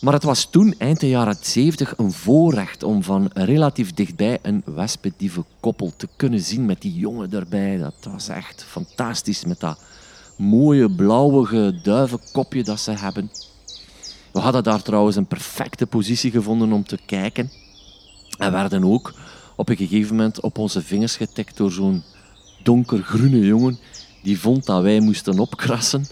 Maar 0.00 0.12
het 0.12 0.22
was 0.22 0.50
toen, 0.50 0.74
eind 0.78 1.00
de 1.00 1.08
jaren 1.08 1.36
70, 1.40 1.94
een 1.96 2.12
voorrecht 2.12 2.82
om 2.82 3.02
van 3.02 3.30
relatief 3.34 3.94
dichtbij 3.94 4.38
een 4.42 4.62
wespedieve 4.64 5.44
koppel 5.60 5.92
te 5.96 6.08
kunnen 6.16 6.40
zien 6.40 6.66
met 6.66 6.82
die 6.82 6.94
jongen 6.94 7.32
erbij. 7.32 7.78
Dat 7.78 8.08
was 8.12 8.28
echt 8.28 8.64
fantastisch 8.64 9.44
met 9.44 9.60
dat 9.60 9.80
mooie 10.38 10.90
blauwe 10.90 11.80
duivenkopje 11.82 12.62
dat 12.62 12.80
ze 12.80 12.90
hebben. 12.90 13.30
We 14.32 14.40
hadden 14.40 14.62
daar 14.62 14.82
trouwens 14.82 15.16
een 15.16 15.26
perfecte 15.26 15.86
positie 15.86 16.30
gevonden 16.30 16.72
om 16.72 16.84
te 16.84 16.98
kijken. 17.06 17.50
En 18.38 18.52
werden 18.52 18.84
ook 18.84 19.14
op 19.56 19.68
een 19.68 19.76
gegeven 19.76 20.16
moment 20.16 20.40
op 20.40 20.58
onze 20.58 20.82
vingers 20.82 21.16
getikt 21.16 21.56
door 21.56 21.72
zo'n 21.72 22.02
donkergroene 22.62 23.46
jongen 23.46 23.78
die 24.22 24.40
vond 24.40 24.66
dat 24.66 24.82
wij 24.82 25.00
moesten 25.00 25.38
opkrassen. 25.38 26.06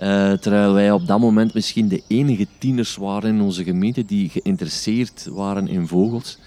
Uh, 0.00 0.32
terwijl 0.32 0.72
wij 0.72 0.90
op 0.90 1.06
dat 1.06 1.18
moment 1.18 1.54
misschien 1.54 1.88
de 1.88 2.02
enige 2.06 2.46
tieners 2.58 2.96
waren 2.96 3.34
in 3.34 3.40
onze 3.40 3.64
gemeente 3.64 4.04
die 4.04 4.28
geïnteresseerd 4.28 5.26
waren 5.30 5.68
in 5.68 5.86
vogels. 5.86 6.38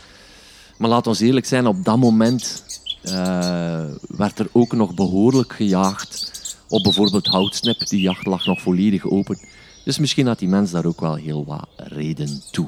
Maar 0.78 0.90
laat 0.90 1.08
ons 1.08 1.20
eerlijk 1.20 1.46
zijn, 1.46 1.68
op 1.68 1.86
dat 1.86 1.98
moment 1.98 2.64
uh, 3.04 3.84
werd 4.08 4.40
er 4.40 4.50
ook 4.52 4.74
nog 4.74 4.94
behoorlijk 4.94 5.54
gejaagd 5.54 6.39
op 6.70 6.84
bijvoorbeeld 6.84 7.28
houtsnip. 7.28 7.88
Die 7.88 8.02
jacht 8.02 8.26
lag 8.26 8.46
nog 8.46 8.62
volledig 8.62 9.06
open. 9.06 9.40
Dus 9.84 9.98
misschien 9.98 10.28
had 10.28 10.40
die 10.40 10.48
mens 10.48 10.72
daar 10.72 10.86
ook 10.86 11.00
wel 11.00 11.16
heel 11.16 11.46
wat 11.46 11.68
reden 11.76 12.42
toe. 12.52 12.68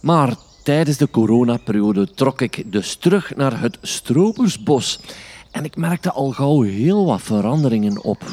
Maar 0.00 0.36
tijdens 0.62 0.96
de 0.96 1.10
coronaperiode 1.10 2.10
trok 2.14 2.40
ik 2.40 2.72
dus 2.72 2.94
terug 2.94 3.36
naar 3.36 3.60
het 3.60 3.78
Stropersbos. 3.82 4.98
En 5.50 5.64
ik 5.64 5.76
merkte 5.76 6.12
al 6.12 6.30
gauw 6.30 6.62
heel 6.62 7.06
wat 7.06 7.22
veranderingen 7.22 8.02
op. 8.02 8.24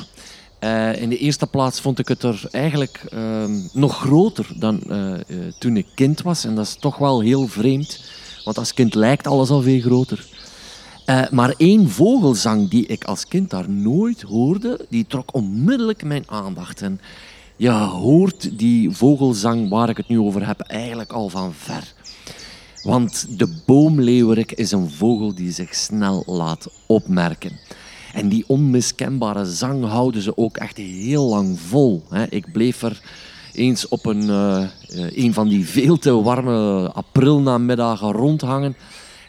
Uh, 0.63 1.01
in 1.01 1.09
de 1.09 1.17
eerste 1.17 1.47
plaats 1.47 1.81
vond 1.81 1.99
ik 1.99 2.07
het 2.07 2.23
er 2.23 2.43
eigenlijk 2.51 3.03
uh, 3.13 3.43
nog 3.73 3.99
groter 3.99 4.47
dan 4.55 4.81
uh, 4.87 5.13
toen 5.59 5.77
ik 5.77 5.87
kind 5.95 6.21
was. 6.21 6.45
En 6.45 6.55
dat 6.55 6.65
is 6.65 6.75
toch 6.75 6.97
wel 6.97 7.21
heel 7.21 7.47
vreemd, 7.47 8.03
want 8.43 8.57
als 8.57 8.73
kind 8.73 8.93
lijkt 8.93 9.27
alles 9.27 9.49
al 9.49 9.61
veel 9.61 9.79
groter. 9.79 10.25
maar 11.31 11.53
één 11.57 11.89
vogelzang 11.89 12.69
die 12.69 12.85
ik 12.85 13.03
als 13.03 13.27
kind 13.27 13.49
daar 13.49 13.69
nooit 13.69 14.21
hoorde, 14.21 14.85
die 14.89 15.05
trok 15.07 15.33
onmiddellijk 15.33 16.03
mijn 16.03 16.23
aandacht. 16.25 16.81
En 16.81 16.99
je 17.55 17.71
hoort 17.71 18.57
die 18.57 18.91
vogelzang 18.91 19.69
waar 19.69 19.89
ik 19.89 19.97
het 19.97 20.07
nu 20.07 20.19
over 20.19 20.47
heb 20.47 20.59
eigenlijk 20.59 21.11
al 21.11 21.29
van 21.29 21.53
ver. 21.53 21.93
Want 22.83 23.39
de 23.39 23.61
boomleeuwerik 23.65 24.51
is 24.51 24.71
een 24.71 24.89
vogel 24.89 25.35
die 25.35 25.51
zich 25.51 25.75
snel 25.75 26.23
laat 26.25 26.67
opmerken. 26.85 27.59
En 28.13 28.29
die 28.29 28.43
onmiskenbare 28.47 29.45
zang 29.45 29.85
houden 29.85 30.21
ze 30.21 30.37
ook 30.37 30.57
echt 30.57 30.77
heel 30.77 31.23
lang 31.29 31.59
vol. 31.59 32.03
Ik 32.29 32.51
bleef 32.51 32.81
er 32.81 33.01
eens 33.53 33.87
op 33.87 34.05
een, 34.05 34.23
uh, 34.23 34.67
een 35.13 35.33
van 35.33 35.47
die 35.47 35.67
veel 35.67 35.97
te 35.97 36.21
warme 36.21 36.91
aprilnamiddagen 36.91 38.11
rondhangen. 38.11 38.75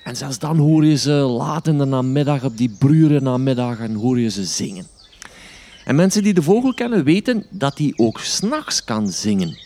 En 0.05 0.17
zelfs 0.17 0.39
dan 0.39 0.57
hoor 0.57 0.85
je 0.85 0.97
ze 0.97 1.11
laat 1.13 1.67
in 1.67 1.79
de 1.79 1.85
namiddag, 1.85 2.45
op 2.45 2.57
die 2.57 2.77
brure 2.79 3.21
namiddagen, 3.21 3.95
hoor 3.95 4.21
je 4.21 4.31
ze 4.31 4.45
zingen. 4.45 4.87
En 5.85 5.95
mensen 5.95 6.23
die 6.23 6.35
de 6.35 6.43
vogel 6.43 6.75
kennen 6.75 7.05
weten 7.05 7.47
dat 7.51 7.79
hij 7.79 7.93
ook 7.97 8.21
s'nachts 8.21 8.85
kan 8.85 9.09
zingen. 9.09 9.59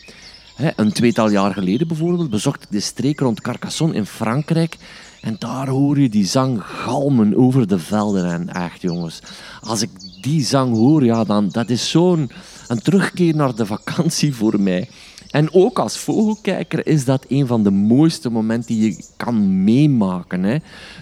Een 0.75 0.91
tweetal 0.91 1.29
jaar 1.29 1.53
geleden 1.53 1.87
bijvoorbeeld 1.87 2.29
bezocht 2.29 2.63
ik 2.63 2.71
de 2.71 2.79
streek 2.79 3.19
rond 3.19 3.41
Carcassonne 3.41 3.95
in 3.95 4.05
Frankrijk. 4.05 4.77
En 5.21 5.35
daar 5.39 5.67
hoor 5.67 5.99
je 5.99 6.09
die 6.09 6.25
zang 6.25 6.61
galmen 6.63 7.37
over 7.37 7.67
de 7.67 7.79
velden. 7.79 8.31
En 8.31 8.53
echt 8.53 8.81
jongens, 8.81 9.19
als 9.61 9.81
ik 9.81 9.89
die 10.21 10.43
zang 10.45 10.75
hoor, 10.75 11.05
ja, 11.05 11.23
dan 11.23 11.49
dat 11.49 11.69
is 11.69 11.89
zo'n 11.89 12.31
een 12.67 12.81
terugkeer 12.81 13.35
naar 13.35 13.55
de 13.55 13.65
vakantie 13.65 14.35
voor 14.35 14.59
mij. 14.59 14.89
En 15.29 15.53
ook 15.53 15.79
als 15.79 15.97
vogelkijker 15.97 16.87
is 16.87 17.05
dat 17.05 17.25
een 17.27 17.47
van 17.47 17.63
de 17.63 17.71
mooiste 17.71 18.29
momenten 18.29 18.75
die 18.75 18.91
je 18.91 19.03
kan 19.17 19.63
meemaken. 19.63 20.43
Hè. 20.43 20.57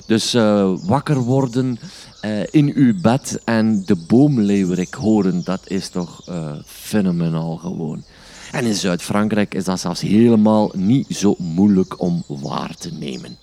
Dus 0.05 0.35
uh, 0.35 0.73
wakker 0.85 1.17
worden 1.17 1.79
uh, 2.21 2.39
in 2.51 2.71
uw 2.75 3.01
bed 3.01 3.39
en 3.43 3.83
de 3.85 3.95
boomleeuwerik 3.95 4.93
horen, 4.93 5.43
dat 5.43 5.61
is 5.69 5.89
toch 5.89 6.29
uh, 6.29 6.51
fenomenaal 6.65 7.55
gewoon. 7.55 8.03
En 8.51 8.65
in 8.65 8.75
Zuid-Frankrijk 8.75 9.53
is 9.53 9.63
dat 9.63 9.79
zelfs 9.79 10.01
helemaal 10.01 10.71
niet 10.75 11.07
zo 11.09 11.35
moeilijk 11.37 12.01
om 12.01 12.23
waar 12.27 12.75
te 12.75 12.91
nemen. 12.93 13.37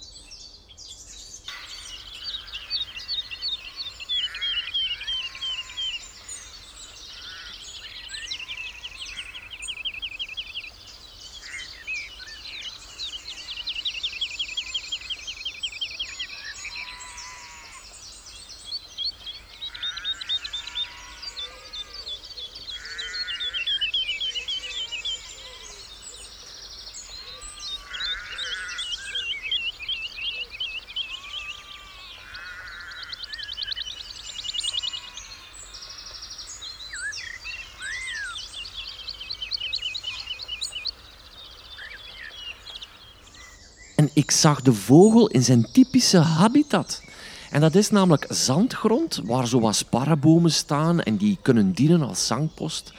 En 43.94 44.10
ik 44.12 44.30
zag 44.44 44.62
de 44.62 44.72
vogel 44.72 45.28
in 45.28 45.42
zijn 45.42 45.66
typische 45.72 46.18
habitat. 46.18 47.02
En 47.50 47.60
dat 47.60 47.74
is 47.74 47.90
namelijk 47.90 48.26
zandgrond, 48.28 49.20
waar 49.24 49.46
zo 49.46 49.60
wat 49.60 49.76
sparrenbomen 49.76 50.52
staan 50.52 51.00
en 51.00 51.16
die 51.16 51.38
kunnen 51.42 51.72
dienen 51.72 52.02
als 52.02 52.26
zangpost. 52.26 52.92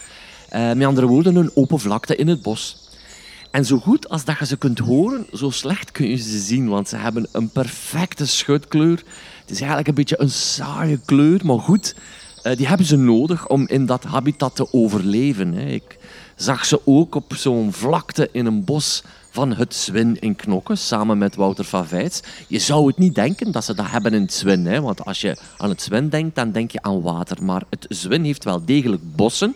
Uh, 0.54 0.74
met 0.74 0.88
andere 0.88 1.08
woorden, 1.08 1.36
een 1.36 1.52
open 1.54 1.80
vlakte 1.80 2.16
in 2.16 2.28
het 2.28 2.42
bos. 2.42 2.78
En 3.52 3.66
zo 3.66 3.78
goed 3.78 4.10
als 4.10 4.26
dat 4.26 4.40
je 4.40 4.46
ze 4.46 4.58
kunt 4.58 4.80
horen, 4.80 5.26
zo 5.34 5.50
slecht 5.50 5.92
kun 5.92 6.10
je 6.10 6.16
ze 6.16 6.40
zien, 6.40 6.68
want 6.68 6.90
ze 6.90 6.96
hebben 6.96 7.28
een 7.32 7.50
perfecte 7.50 8.28
schutkleur. 8.28 9.04
Het 9.42 9.52
is 9.52 9.58
eigenlijk 9.58 9.88
een 9.88 9.94
beetje 9.94 10.22
een 10.22 10.32
saaie 10.32 11.00
kleur, 11.06 11.46
maar 11.46 11.60
goed, 11.60 11.96
uh, 12.44 12.56
die 12.56 12.68
hebben 12.68 12.86
ze 12.86 12.96
nodig 12.96 13.48
om 13.48 13.68
in 13.68 13.86
dat 13.86 14.04
habitat 14.04 14.56
te 14.56 14.74
overleven. 14.74 15.54
Hè. 15.54 15.66
Ik 15.66 15.98
zag 16.36 16.66
ze 16.66 16.82
ook 16.86 17.16
op 17.16 17.34
zo'n 17.36 17.74
vlakte 17.74 18.30
in 18.32 18.46
een 18.46 18.64
bos 18.64 19.04
van 19.36 19.54
het 19.54 19.76
Zwin 19.76 20.20
in 20.20 20.36
Knokken, 20.36 20.78
samen 20.78 21.18
met 21.18 21.36
Wouter 21.36 21.66
van 21.66 21.88
Veits. 21.88 22.22
Je 22.48 22.60
zou 22.60 22.88
het 22.88 22.98
niet 22.98 23.16
denken 23.16 23.52
dat 23.52 23.66
ze 23.66 23.74
dat 23.74 23.90
hebben 23.90 24.14
in 24.14 24.22
het 24.22 24.34
Zwin, 24.34 24.66
hè? 24.66 24.82
want 24.82 25.06
als 25.06 25.22
je 25.22 25.38
aan 25.58 25.70
het 25.70 25.82
Zwin 25.82 26.10
denkt, 26.10 26.36
dan 26.36 26.52
denk 26.52 26.72
je 26.72 26.82
aan 26.82 27.02
water. 27.02 27.44
Maar 27.44 27.64
het 27.70 27.86
Zwin 27.90 28.24
heeft 28.24 28.44
wel 28.44 28.66
degelijk 28.66 29.02
bossen 29.16 29.56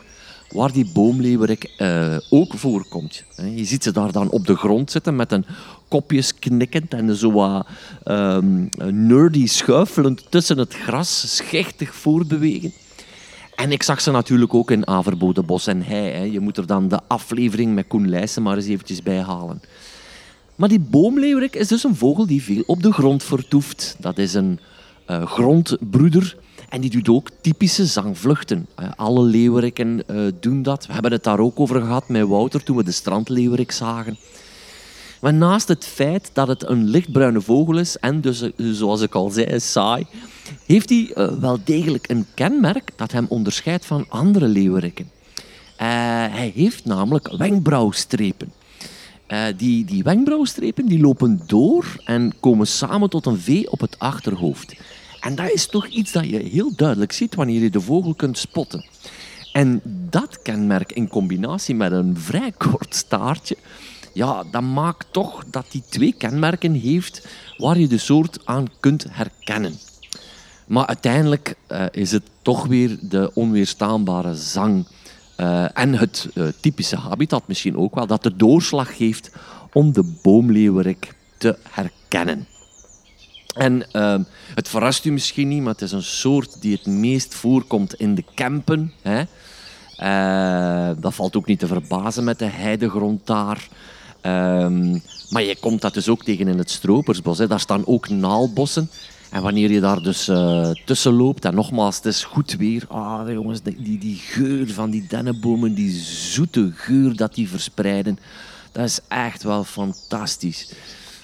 waar 0.50 0.72
die 0.72 0.92
boomleeuwerik 0.94 1.74
uh, 1.78 2.18
ook 2.30 2.54
voorkomt. 2.54 3.24
Je 3.56 3.66
ziet 3.66 3.84
ze 3.84 3.92
daar 3.92 4.12
dan 4.12 4.30
op 4.30 4.46
de 4.46 4.56
grond 4.56 4.92
zitten 4.92 5.16
met 5.16 5.32
een 5.32 5.46
kopjes 5.88 6.34
knikkend 6.40 6.94
en 6.94 7.16
zo 7.16 7.32
wat 7.32 7.68
um, 8.06 8.70
nerdy 8.92 9.48
schuifelend 9.48 10.26
tussen 10.30 10.58
het 10.58 10.74
gras, 10.74 11.36
schichtig 11.36 11.96
voorbewegen. 11.96 12.74
En 13.60 13.72
ik 13.72 13.84
zag 13.84 14.02
ze 14.02 14.12
natuurlijk 14.12 14.54
ook 14.54 14.72
in 14.72 14.88
Averbode 14.88 15.42
Bos 15.42 15.68
en 15.68 15.82
Hei. 15.82 16.12
Hè. 16.12 16.24
Je 16.24 16.40
moet 16.40 16.58
er 16.58 16.66
dan 16.66 16.88
de 16.88 17.00
aflevering 17.08 17.76
met 17.76 17.88
Koen 17.88 18.10
Leijsen 18.10 18.42
maar 18.42 18.56
eens 18.56 18.68
eventjes 18.68 19.04
bij 19.04 19.22
halen. 19.22 19.62
Maar 20.56 20.70
die 20.70 20.80
boomleeuwerik 20.80 21.56
is 21.56 21.68
dus 21.68 21.84
een 21.84 21.96
vogel 21.96 22.26
die 22.26 22.44
veel 22.44 22.64
op 22.66 22.84
de 22.84 22.92
grond 22.92 23.24
vertoeft. 23.24 23.96
Dat 24.00 24.18
is 24.18 24.34
een 24.34 24.60
uh, 25.08 25.26
grondbroeder 25.26 26.38
en 26.70 26.82
die 26.82 26.90
doet 26.90 27.10
ook 27.10 27.30
typische 27.42 27.86
zangvluchten. 27.86 28.68
Uh, 28.80 28.90
alle 28.96 29.24
leeuweriken 29.24 30.04
uh, 30.12 30.32
doen 30.40 30.64
dat. 30.64 30.86
We 30.86 30.94
hebben 30.94 31.12
het 31.12 31.24
daar 31.24 31.40
ook 31.40 31.60
over 31.60 31.82
gehad 31.82 32.10
met 32.10 32.28
Wouter 32.28 32.64
toen 32.64 32.78
we 32.78 32.84
de 32.84 32.92
strandleeuwerik 32.92 33.72
zagen. 33.72 34.18
Maar 35.22 35.34
naast 35.34 35.68
het 35.68 35.86
feit 35.86 36.30
dat 36.34 36.48
het 36.48 36.70
een 36.70 36.84
lichtbruine 36.84 37.42
vogel 37.42 37.78
is 37.78 37.98
en 37.98 38.22
dus, 38.22 38.44
zoals 38.58 39.02
ik 39.02 39.16
al 39.16 39.30
zei, 39.30 39.60
saai, 39.60 40.06
heeft 40.66 40.90
hij 40.90 41.12
uh, 41.16 41.28
wel 41.40 41.60
degelijk 41.64 42.10
een 42.10 42.26
kenmerk 42.34 42.92
dat 42.96 43.12
hem 43.12 43.26
onderscheidt 43.30 43.86
van 43.86 44.06
andere 44.10 44.48
leeuweriken. 44.48 45.12
hij 45.76 46.52
heeft 46.56 46.86
namelijk 46.86 47.38
wenkbrauwstrepen. 47.38 48.54
Die, 49.58 49.86
die 49.86 50.04
wenkbrauwstrepen 50.04 50.86
die 50.86 51.00
lopen 51.00 51.42
door 51.46 51.86
en 52.04 52.34
komen 52.40 52.68
samen 52.68 53.10
tot 53.10 53.26
een 53.26 53.40
V 53.40 53.64
op 53.70 53.80
het 53.80 54.00
achterhoofd. 54.00 54.76
En 55.20 55.36
dat 55.36 55.52
is 55.52 55.68
toch 55.68 55.88
iets 55.88 56.12
dat 56.12 56.30
je 56.30 56.38
heel 56.38 56.76
duidelijk 56.76 57.12
ziet 57.12 57.36
wanneer 57.36 57.62
je 57.62 57.70
de 57.70 57.82
vogel 57.82 58.14
kunt 58.14 58.38
spotten. 58.38 58.86
En 59.52 59.82
dat 60.10 60.42
kenmerk 60.42 60.92
in 60.92 61.08
combinatie 61.08 61.76
met 61.76 61.92
een 61.92 62.18
vrij 62.18 62.52
kort 62.58 62.96
staartje, 62.96 63.58
ja, 64.20 64.44
dat 64.52 64.62
maakt 64.62 65.08
toch 65.12 65.44
dat 65.46 65.66
die 65.72 65.84
twee 65.90 66.14
kenmerken 66.14 66.74
heeft 66.74 67.28
waar 67.58 67.78
je 67.78 67.88
de 67.88 67.98
soort 67.98 68.40
aan 68.46 68.68
kunt 68.80 69.06
herkennen. 69.10 69.80
Maar 70.68 70.86
uiteindelijk 70.86 71.56
uh, 71.68 71.86
is 71.92 72.12
het 72.12 72.24
toch 72.42 72.66
weer 72.66 72.98
de 73.02 73.32
onweerstaanbare 73.34 74.36
zang 74.36 74.88
uh, 75.38 75.78
en 75.78 75.94
het 75.94 76.30
uh, 76.34 76.48
typische 76.60 76.98
habitat 76.98 77.48
misschien 77.48 77.78
ook 77.78 77.96
wel, 77.96 78.08
dat 78.08 78.24
de 78.24 78.36
doorslag 78.36 78.96
geeft 78.98 79.32
om 79.74 79.94
de 79.94 80.04
boomleeuwerik 80.22 81.14
te 81.38 81.58
herkennen. 81.70 82.48
En 83.56 83.86
het 84.56 84.70
verrast 84.70 85.06
u 85.06 85.12
misschien 85.12 85.48
niet, 85.48 85.62
maar 85.62 85.74
het 85.74 85.82
is 85.82 85.92
een 85.92 86.04
soort 86.04 86.62
die 86.62 86.76
het 86.76 86.86
meest 86.86 87.34
voorkomt 87.34 87.94
in 87.94 88.16
de 88.16 88.24
Kempen. 88.34 88.94
Hè. 89.02 89.24
dat 90.96 91.14
valt 91.16 91.36
ook 91.36 91.46
niet 91.46 91.60
te 91.60 91.68
verbazen 91.68 92.24
met 92.24 92.40
de 92.40 92.46
heidegrond 92.46 93.28
daar. 93.28 93.68
Ehm, 94.22 94.92
maar 95.30 95.44
je 95.44 95.58
komt 95.60 95.82
dat 95.82 95.94
dus 95.94 96.10
ook 96.10 96.24
tegen 96.24 96.48
in 96.48 96.58
het 96.58 96.72
Stropersbos. 96.72 97.38
Hè. 97.38 97.48
Daar 97.48 97.60
staan 97.60 97.86
ook 97.86 98.10
naalbossen. 98.10 98.90
En 99.30 99.42
wanneer 99.42 99.72
je 99.72 99.80
daar 99.80 100.02
dus 100.02 100.28
uh, 100.28 100.70
tussen 100.86 101.14
loopt, 101.14 101.46
en 101.46 101.56
nogmaals, 101.56 101.96
het 101.96 102.06
is 102.06 102.24
goed 102.24 102.56
weer. 102.56 102.86
Ah, 102.88 103.32
jongens, 103.32 103.62
die, 103.62 103.98
die 103.98 104.16
geur 104.16 104.70
van 104.70 104.90
die 104.90 105.06
dennenbomen, 105.08 105.74
die 105.74 105.92
zoete 106.02 106.72
geur 106.76 107.16
dat 107.16 107.36
die 107.36 107.50
verspreiden, 107.50 108.20
dat 108.72 108.86
is 108.86 109.00
echt 109.08 109.44
wel 109.44 109.64
fantastisch. 109.64 110.74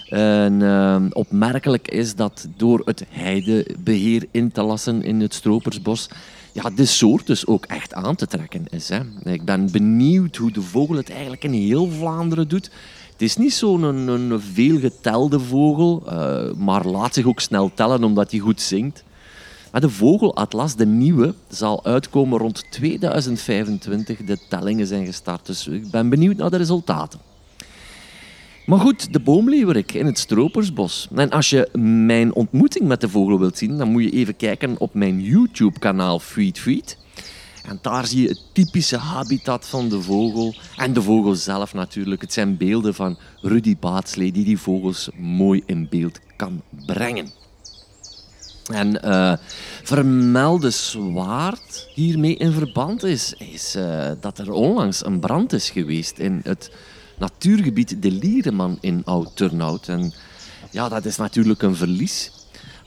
En 0.10 0.60
uh, 0.60 1.06
opmerkelijk 1.12 1.88
is 1.88 2.16
dat 2.16 2.48
door 2.58 2.82
het 2.86 3.06
heidebeheer 3.10 4.28
in 4.32 4.52
te 4.52 4.62
lassen 4.62 5.04
in 5.04 5.22
het 5.22 5.34
Stropersbos, 5.34 6.10
ja, 6.56 6.70
de 6.70 6.86
soort 6.86 7.28
dus 7.28 7.48
ook 7.48 7.66
echt 7.66 7.94
aan 7.94 8.16
te 8.16 8.28
trekken 8.28 8.66
is. 8.70 8.90
Hè. 8.90 9.00
Ik 9.24 9.46
ben 9.46 9.72
benieuwd 9.72 10.36
hoe 10.36 10.52
de 10.52 10.62
vogel 10.62 10.96
het 10.96 11.10
eigenlijk 11.10 11.44
in 11.44 11.54
heel 11.54 11.92
Vlaanderen 11.92 12.48
doet. 12.48 12.70
Het 13.12 13.22
is 13.22 13.38
niet 13.38 13.54
zo'n 13.54 13.84
een, 13.84 14.08
een 14.08 14.42
veelgetelde 14.42 15.40
vogel, 15.40 16.04
uh, 16.08 16.54
maar 16.54 16.86
laat 16.86 17.14
zich 17.14 17.26
ook 17.26 17.40
snel 17.40 17.72
tellen 17.74 18.04
omdat 18.04 18.32
hij 18.32 18.40
goed 18.40 18.62
zingt. 18.62 19.04
Maar 19.72 19.82
de 19.82 19.90
vogelatlas, 19.90 20.76
de 20.76 20.86
nieuwe, 20.86 21.34
zal 21.48 21.86
uitkomen 21.86 22.40
rond 22.40 22.64
2025. 22.70 24.18
De 24.18 24.38
tellingen 24.50 24.88
zijn 24.88 25.06
gestart, 25.06 25.46
dus 25.46 25.68
ik 25.68 25.92
ben 25.92 26.10
benieuwd 26.10 26.38
naar 26.38 26.52
de 26.52 26.58
resultaten. 26.58 27.20
Maar 28.66 28.80
goed, 28.80 29.14
de 29.14 29.20
boomleeuwerik 29.20 29.94
in 29.94 30.06
het 30.06 30.20
Stropersbos. 30.20 31.08
En 31.16 31.30
als 31.30 31.50
je 31.50 31.70
mijn 31.80 32.34
ontmoeting 32.34 32.88
met 32.88 33.02
de 33.02 33.10
vogel 33.10 33.40
wilt 33.40 33.58
zien, 33.58 33.78
dan 33.78 33.92
moet 33.92 34.04
je 34.04 34.10
even 34.10 34.36
kijken 34.36 34.80
op 34.80 34.94
mijn 34.94 35.22
YouTube-kanaal 35.22 36.20
Feed 36.20 36.60
Feed. 36.60 36.98
En 37.68 37.80
daar 37.82 38.06
zie 38.06 38.22
je 38.22 38.28
het 38.28 38.42
typische 38.54 38.98
habitat 38.98 39.68
van 39.68 39.90
de 39.90 40.02
vogel. 40.02 40.56
En 40.78 40.94
de 40.94 41.02
vogel 41.02 41.36
zelf 41.36 41.74
natuurlijk. 41.74 42.22
Het 42.22 42.34
zijn 42.34 42.58
beelden 42.58 42.94
van 42.94 43.18
Rudy 43.42 43.78
Baatslee 43.80 44.32
die 44.32 44.46
die 44.46 44.60
vogels 44.60 45.10
mooi 45.18 45.64
in 45.66 45.88
beeld 45.90 46.20
kan 46.36 46.62
brengen. 46.86 47.32
En 48.74 49.02
uh, 49.06 49.34
vermelde 49.84 50.70
zwaard 50.70 51.90
hiermee 51.94 52.36
in 52.36 52.52
verband 52.52 53.04
is, 53.04 53.34
is 53.34 53.76
uh, 53.76 54.12
dat 54.20 54.38
er 54.38 54.52
onlangs 54.52 55.06
een 55.06 55.20
brand 55.20 55.54
is 55.54 55.70
geweest 55.70 56.18
in 56.18 56.42
het 56.44 56.72
natuurgebied 57.18 58.02
De 58.02 58.12
Liereman 58.12 58.78
in 58.82 59.02
Oud-Turnhout. 59.06 59.88
En 59.88 60.14
ja, 60.72 60.90
dat 60.90 61.06
is 61.06 61.18
natuurlijk 61.18 61.62
een 61.62 61.76
verlies. 61.76 62.32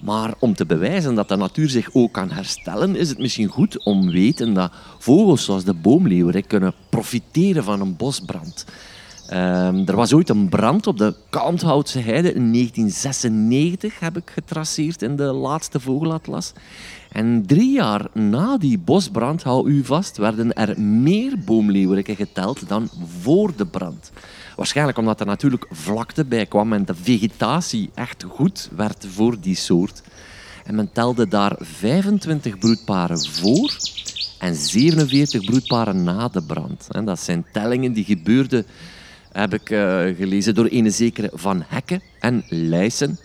Maar 0.00 0.34
om 0.38 0.54
te 0.54 0.66
bewijzen 0.66 1.14
dat 1.14 1.28
de 1.28 1.36
natuur 1.36 1.68
zich 1.68 1.88
ook 1.92 2.12
kan 2.12 2.30
herstellen, 2.30 2.96
is 2.96 3.08
het 3.08 3.18
misschien 3.18 3.48
goed 3.48 3.84
om 3.84 4.10
weten 4.10 4.54
dat 4.54 4.72
vogels 4.98 5.44
zoals 5.44 5.64
de 5.64 5.74
boomleeuwerik 5.74 6.48
kunnen 6.48 6.74
profiteren 6.88 7.64
van 7.64 7.80
een 7.80 7.96
bosbrand. 7.96 8.64
Um, 9.32 9.86
er 9.86 9.96
was 9.96 10.12
ooit 10.12 10.28
een 10.28 10.48
brand 10.48 10.86
op 10.86 10.98
de 10.98 11.14
Kalmthoutse 11.30 11.98
heide 11.98 12.32
in 12.32 12.52
1996, 12.52 14.00
heb 14.00 14.16
ik 14.16 14.30
getraceerd 14.30 15.02
in 15.02 15.16
de 15.16 15.22
laatste 15.22 15.80
vogelatlas. 15.80 16.52
En 17.12 17.46
drie 17.46 17.72
jaar 17.72 18.06
na 18.12 18.58
die 18.58 18.78
bosbrand, 18.78 19.42
hou 19.42 19.70
u 19.70 19.84
vast, 19.84 20.16
werden 20.16 20.52
er 20.52 20.80
meer 20.80 21.38
boomleeuweriken 21.44 22.16
geteld 22.16 22.68
dan 22.68 22.88
voor 23.20 23.52
de 23.56 23.66
brand. 23.66 24.10
Waarschijnlijk 24.56 24.98
omdat 24.98 25.20
er 25.20 25.26
natuurlijk 25.26 25.66
vlakte 25.70 26.24
bij 26.24 26.46
kwam 26.46 26.72
en 26.72 26.84
de 26.84 26.94
vegetatie 26.94 27.90
echt 27.94 28.24
goed 28.28 28.68
werd 28.76 29.06
voor 29.08 29.40
die 29.40 29.56
soort. 29.56 30.02
En 30.64 30.74
men 30.74 30.92
telde 30.92 31.28
daar 31.28 31.56
25 31.60 32.58
broedparen 32.58 33.26
voor 33.26 33.76
en 34.38 34.54
47 34.54 35.44
broedparen 35.44 36.02
na 36.04 36.28
de 36.28 36.42
brand. 36.42 36.86
En 36.90 37.04
dat 37.04 37.20
zijn 37.20 37.46
tellingen 37.52 37.92
die 37.92 38.04
gebeurden, 38.04 38.66
heb 39.32 39.54
ik 39.54 39.70
uh, 39.70 40.16
gelezen, 40.16 40.54
door 40.54 40.68
een 40.70 40.92
zekere 40.92 41.30
Van 41.32 41.64
Hekken 41.66 42.02
en 42.20 42.44
Leijsen. 42.48 43.18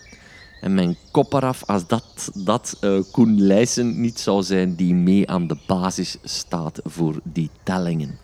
En 0.60 0.74
mijn 0.74 0.96
kop 1.10 1.32
eraf 1.32 1.64
als 1.66 1.86
dat, 1.86 2.30
dat 2.34 2.76
uh, 2.80 3.00
Koen 3.10 3.40
Leijsen 3.40 4.00
niet 4.00 4.20
zou 4.20 4.42
zijn 4.42 4.74
die 4.74 4.94
mee 4.94 5.30
aan 5.30 5.46
de 5.46 5.56
basis 5.66 6.16
staat 6.22 6.80
voor 6.84 7.20
die 7.22 7.50
tellingen. 7.62 8.18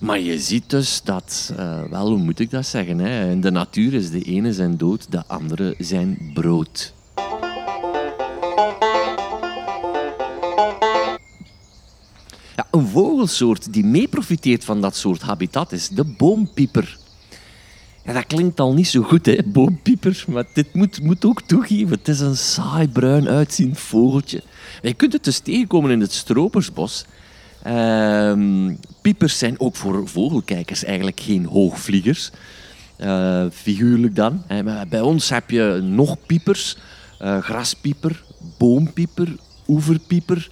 Maar 0.00 0.20
je 0.20 0.38
ziet 0.38 0.70
dus 0.70 1.02
dat, 1.04 1.52
uh, 1.58 1.82
wel, 1.90 2.08
hoe 2.08 2.18
moet 2.18 2.38
ik 2.38 2.50
dat 2.50 2.66
zeggen? 2.66 2.98
Hè? 2.98 3.30
In 3.30 3.40
de 3.40 3.50
natuur 3.50 3.94
is 3.94 4.10
de 4.10 4.22
ene 4.22 4.52
zijn 4.52 4.76
dood, 4.76 5.12
de 5.12 5.22
andere 5.26 5.74
zijn 5.78 6.30
brood. 6.34 6.92
Een 12.70 12.86
vogelsoort 12.86 13.72
die 13.72 13.84
mee 13.84 14.08
profiteert 14.08 14.64
van 14.64 14.80
dat 14.80 14.96
soort 14.96 15.22
habitat 15.22 15.72
is 15.72 15.88
de 15.88 16.04
boompieper. 16.04 16.98
Ja, 18.04 18.12
dat 18.12 18.26
klinkt 18.26 18.60
al 18.60 18.74
niet 18.74 18.88
zo 18.88 19.02
goed, 19.02 19.26
hè, 19.26 19.38
boompieper, 19.44 20.24
maar 20.28 20.44
dit 20.54 20.74
moet, 20.74 21.02
moet 21.02 21.24
ook 21.24 21.42
toegeven. 21.42 21.90
Het 21.90 22.08
is 22.08 22.20
een 22.20 22.36
saai 22.36 22.88
bruin 22.88 23.28
uitziend 23.28 23.78
vogeltje. 23.78 24.42
Je 24.82 24.94
kunt 24.94 25.12
het 25.12 25.24
dus 25.24 25.38
tegenkomen 25.38 25.90
in 25.90 26.00
het 26.00 26.12
stropersbos. 26.12 27.04
Ehm, 27.62 28.74
piepers 29.02 29.38
zijn 29.38 29.60
ook 29.60 29.76
voor 29.76 30.08
vogelkijkers 30.08 30.84
eigenlijk 30.84 31.20
geen 31.20 31.44
hoogvliegers. 31.44 32.30
Uh, 32.98 33.44
figuurlijk 33.52 34.16
dan. 34.16 34.42
Bij 34.88 35.00
ons 35.00 35.30
heb 35.30 35.50
je 35.50 35.80
nog 35.82 36.16
piepers. 36.26 36.76
Uh, 37.22 37.38
graspieper, 37.38 38.22
boompieper, 38.58 39.36
oeverpieper 39.68 40.50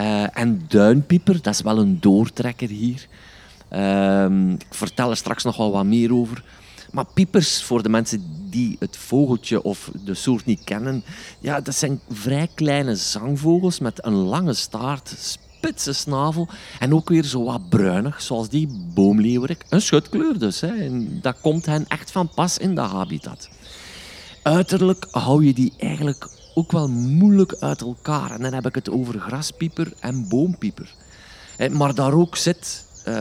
uh, 0.00 0.38
en 0.38 0.64
duinpieper. 0.68 1.42
Dat 1.42 1.54
is 1.54 1.60
wel 1.60 1.78
een 1.78 2.00
doortrekker 2.00 2.68
hier. 2.68 3.06
Ehm, 3.68 4.50
ik 4.50 4.66
vertel 4.70 5.10
er 5.10 5.16
straks 5.16 5.44
nog 5.44 5.56
wel 5.56 5.72
wat 5.72 5.84
meer 5.84 6.14
over. 6.14 6.44
Maar 6.90 7.06
piepers, 7.14 7.62
voor 7.62 7.82
de 7.82 7.88
mensen 7.88 8.24
die 8.50 8.76
het 8.78 8.96
vogeltje 8.96 9.62
of 9.62 9.90
de 10.04 10.14
soort 10.14 10.44
niet 10.44 10.64
kennen, 10.64 11.04
ja, 11.40 11.60
dat 11.60 11.74
zijn 11.74 12.00
vrij 12.10 12.48
kleine 12.54 12.96
zangvogels 12.96 13.78
met 13.78 14.04
een 14.04 14.14
lange 14.14 14.54
staart, 14.54 15.14
spitse 15.18 15.92
snavel 15.92 16.48
en 16.78 16.94
ook 16.94 17.08
weer 17.08 17.24
zo 17.24 17.44
wat 17.44 17.68
bruinig, 17.68 18.22
zoals 18.22 18.48
die 18.48 18.68
boomleeuwerik. 18.94 19.64
Een 19.68 19.82
schutkleur 19.82 20.38
dus. 20.38 20.60
Hè. 20.60 20.68
En 20.68 21.18
dat 21.20 21.40
komt 21.40 21.66
hen 21.66 21.84
echt 21.88 22.10
van 22.10 22.28
pas 22.34 22.58
in 22.58 22.74
dat 22.74 22.90
habitat. 22.90 23.48
Uiterlijk 24.42 25.06
hou 25.10 25.44
je 25.44 25.52
die 25.52 25.72
eigenlijk 25.78 26.28
ook 26.54 26.72
wel 26.72 26.88
moeilijk 26.88 27.56
uit 27.60 27.80
elkaar. 27.80 28.30
En 28.30 28.42
dan 28.42 28.52
heb 28.52 28.66
ik 28.66 28.74
het 28.74 28.90
over 28.90 29.20
graspieper 29.20 29.92
en 30.00 30.28
boompieper. 30.28 30.94
Maar 31.70 31.94
daar 31.94 32.12
ook 32.12 32.36
zit 32.36 32.84
uh, 32.98 33.14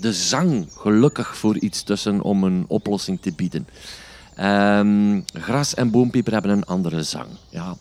de 0.00 0.12
zang 0.12 0.68
gelukkig 0.76 1.36
voor 1.36 1.58
iets 1.58 1.82
tussen 1.82 2.22
om 2.22 2.44
een 2.44 2.64
oplossing 2.68 3.20
te 3.20 3.32
bieden. 3.32 3.68
Um, 4.40 5.24
gras 5.32 5.74
en 5.74 5.90
boompieper 5.90 6.32
hebben 6.32 6.50
een 6.50 6.64
andere 6.64 7.02
zang. 7.02 7.28
Ja. 7.48 7.76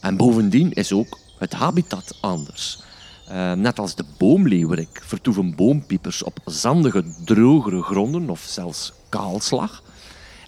En 0.00 0.16
bovendien 0.16 0.72
is 0.72 0.92
ook 0.92 1.18
het 1.38 1.52
habitat 1.52 2.18
anders. 2.20 2.82
Uh, 3.30 3.52
net 3.52 3.78
als 3.78 3.94
de 3.94 4.04
boomleeuwerik 4.18 5.02
vertoeven 5.04 5.54
boompiepers 5.54 6.22
op 6.22 6.38
zandige, 6.44 7.04
drogere 7.24 7.82
gronden 7.82 8.30
of 8.30 8.40
zelfs 8.40 8.92
kaalslag. 9.08 9.82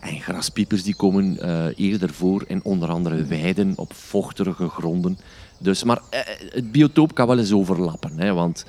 En 0.03 0.21
graspiepers 0.21 0.83
die 0.83 0.95
komen 0.95 1.39
uh, 1.41 1.65
eerder 1.77 2.13
voor 2.13 2.45
in 2.47 2.61
onder 2.63 2.89
andere 2.89 3.25
weiden 3.25 3.73
op 3.77 3.93
vochtige 3.93 4.69
gronden. 4.69 5.19
Dus, 5.59 5.85
maar 5.85 6.01
uh, 6.15 6.21
het 6.51 6.73
biotoop 6.73 7.15
kan 7.15 7.27
wel 7.27 7.39
eens 7.39 7.53
overlappen. 7.53 8.19
Hè, 8.19 8.33
want 8.33 8.65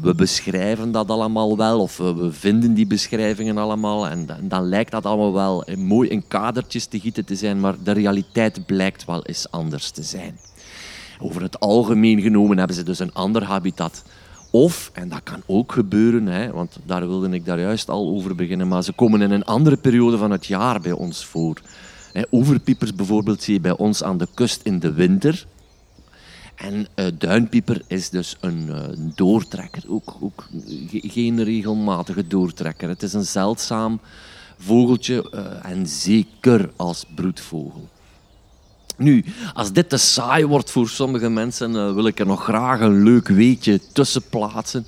we 0.00 0.14
beschrijven 0.14 0.92
dat 0.92 1.08
allemaal 1.08 1.56
wel, 1.56 1.80
of 1.80 1.96
we 1.96 2.32
vinden 2.32 2.74
die 2.74 2.86
beschrijvingen 2.86 3.58
allemaal. 3.58 4.08
En 4.08 4.26
dan, 4.26 4.48
dan 4.48 4.68
lijkt 4.68 4.90
dat 4.90 5.06
allemaal 5.06 5.32
wel 5.32 5.64
mooi 5.76 6.08
in 6.08 6.24
kadertjes 6.28 6.86
te 6.86 7.00
gieten 7.00 7.24
te 7.24 7.36
zijn, 7.36 7.60
maar 7.60 7.74
de 7.82 7.92
realiteit 7.92 8.66
blijkt 8.66 9.04
wel 9.04 9.24
eens 9.24 9.50
anders 9.50 9.90
te 9.90 10.02
zijn. 10.02 10.38
Over 11.18 11.42
het 11.42 11.60
algemeen 11.60 12.20
genomen 12.20 12.58
hebben 12.58 12.76
ze 12.76 12.82
dus 12.82 12.98
een 12.98 13.14
ander 13.14 13.44
habitat 13.44 14.02
Of, 14.52 14.90
en 14.94 15.08
dat 15.08 15.22
kan 15.22 15.42
ook 15.46 15.72
gebeuren, 15.72 16.26
hè, 16.26 16.50
want 16.50 16.76
daar 16.84 17.08
wilde 17.08 17.30
ik 17.30 17.44
daar 17.44 17.60
juist 17.60 17.88
al 17.88 18.08
over 18.08 18.34
beginnen, 18.34 18.68
maar 18.68 18.82
ze 18.82 18.92
komen 18.92 19.22
in 19.22 19.30
een 19.30 19.44
andere 19.44 19.76
periode 19.76 20.18
van 20.18 20.30
het 20.30 20.46
jaar 20.46 20.80
bij 20.80 20.92
ons 20.92 21.24
voor. 21.24 21.60
overpiepers 22.30 22.94
bijvoorbeeld 22.94 23.42
zie 23.42 23.54
je 23.54 23.60
bij 23.60 23.76
ons 23.76 24.02
aan 24.02 24.18
de 24.18 24.28
kust 24.34 24.60
in 24.62 24.78
de 24.78 24.92
winter. 24.92 25.46
En 26.54 26.86
uh, 26.96 27.06
duinpieper 27.18 27.82
is 27.86 28.10
dus 28.10 28.36
een 28.40 28.66
uh, 28.68 28.76
doortrekker, 29.14 29.82
ook, 29.88 30.16
ook 30.20 30.48
geen 30.90 31.44
regelmatige 31.44 32.26
doortrekker. 32.26 32.88
Het 32.88 33.02
is 33.02 33.12
een 33.12 33.24
zeldzaam 33.24 34.00
vogeltje 34.58 35.30
uh, 35.34 35.70
en 35.70 35.86
zeker 35.86 36.70
als 36.76 37.04
broedvogel. 37.14 37.88
Nu, 38.96 39.24
als 39.54 39.72
dit 39.72 39.88
te 39.88 39.96
saai 39.96 40.46
wordt 40.46 40.70
voor 40.70 40.88
sommige 40.88 41.28
mensen, 41.28 41.94
wil 41.94 42.06
ik 42.06 42.20
er 42.20 42.26
nog 42.26 42.42
graag 42.42 42.80
een 42.80 43.02
leuk 43.02 43.28
weetje 43.28 43.80
tussen 43.92 44.22
plaatsen. 44.30 44.86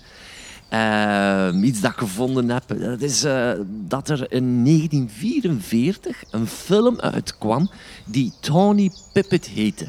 iets 1.62 1.80
dat 1.80 1.90
ik 1.90 1.98
gevonden 1.98 2.50
heb, 2.50 2.64
dat 2.68 3.00
is 3.00 3.20
dat 3.68 4.08
er 4.08 4.32
in 4.32 4.64
1944 4.64 6.24
een 6.30 6.46
film 6.46 7.00
uitkwam 7.00 7.70
die 8.04 8.32
Tony 8.40 8.90
Pippet 9.12 9.46
heette. 9.46 9.88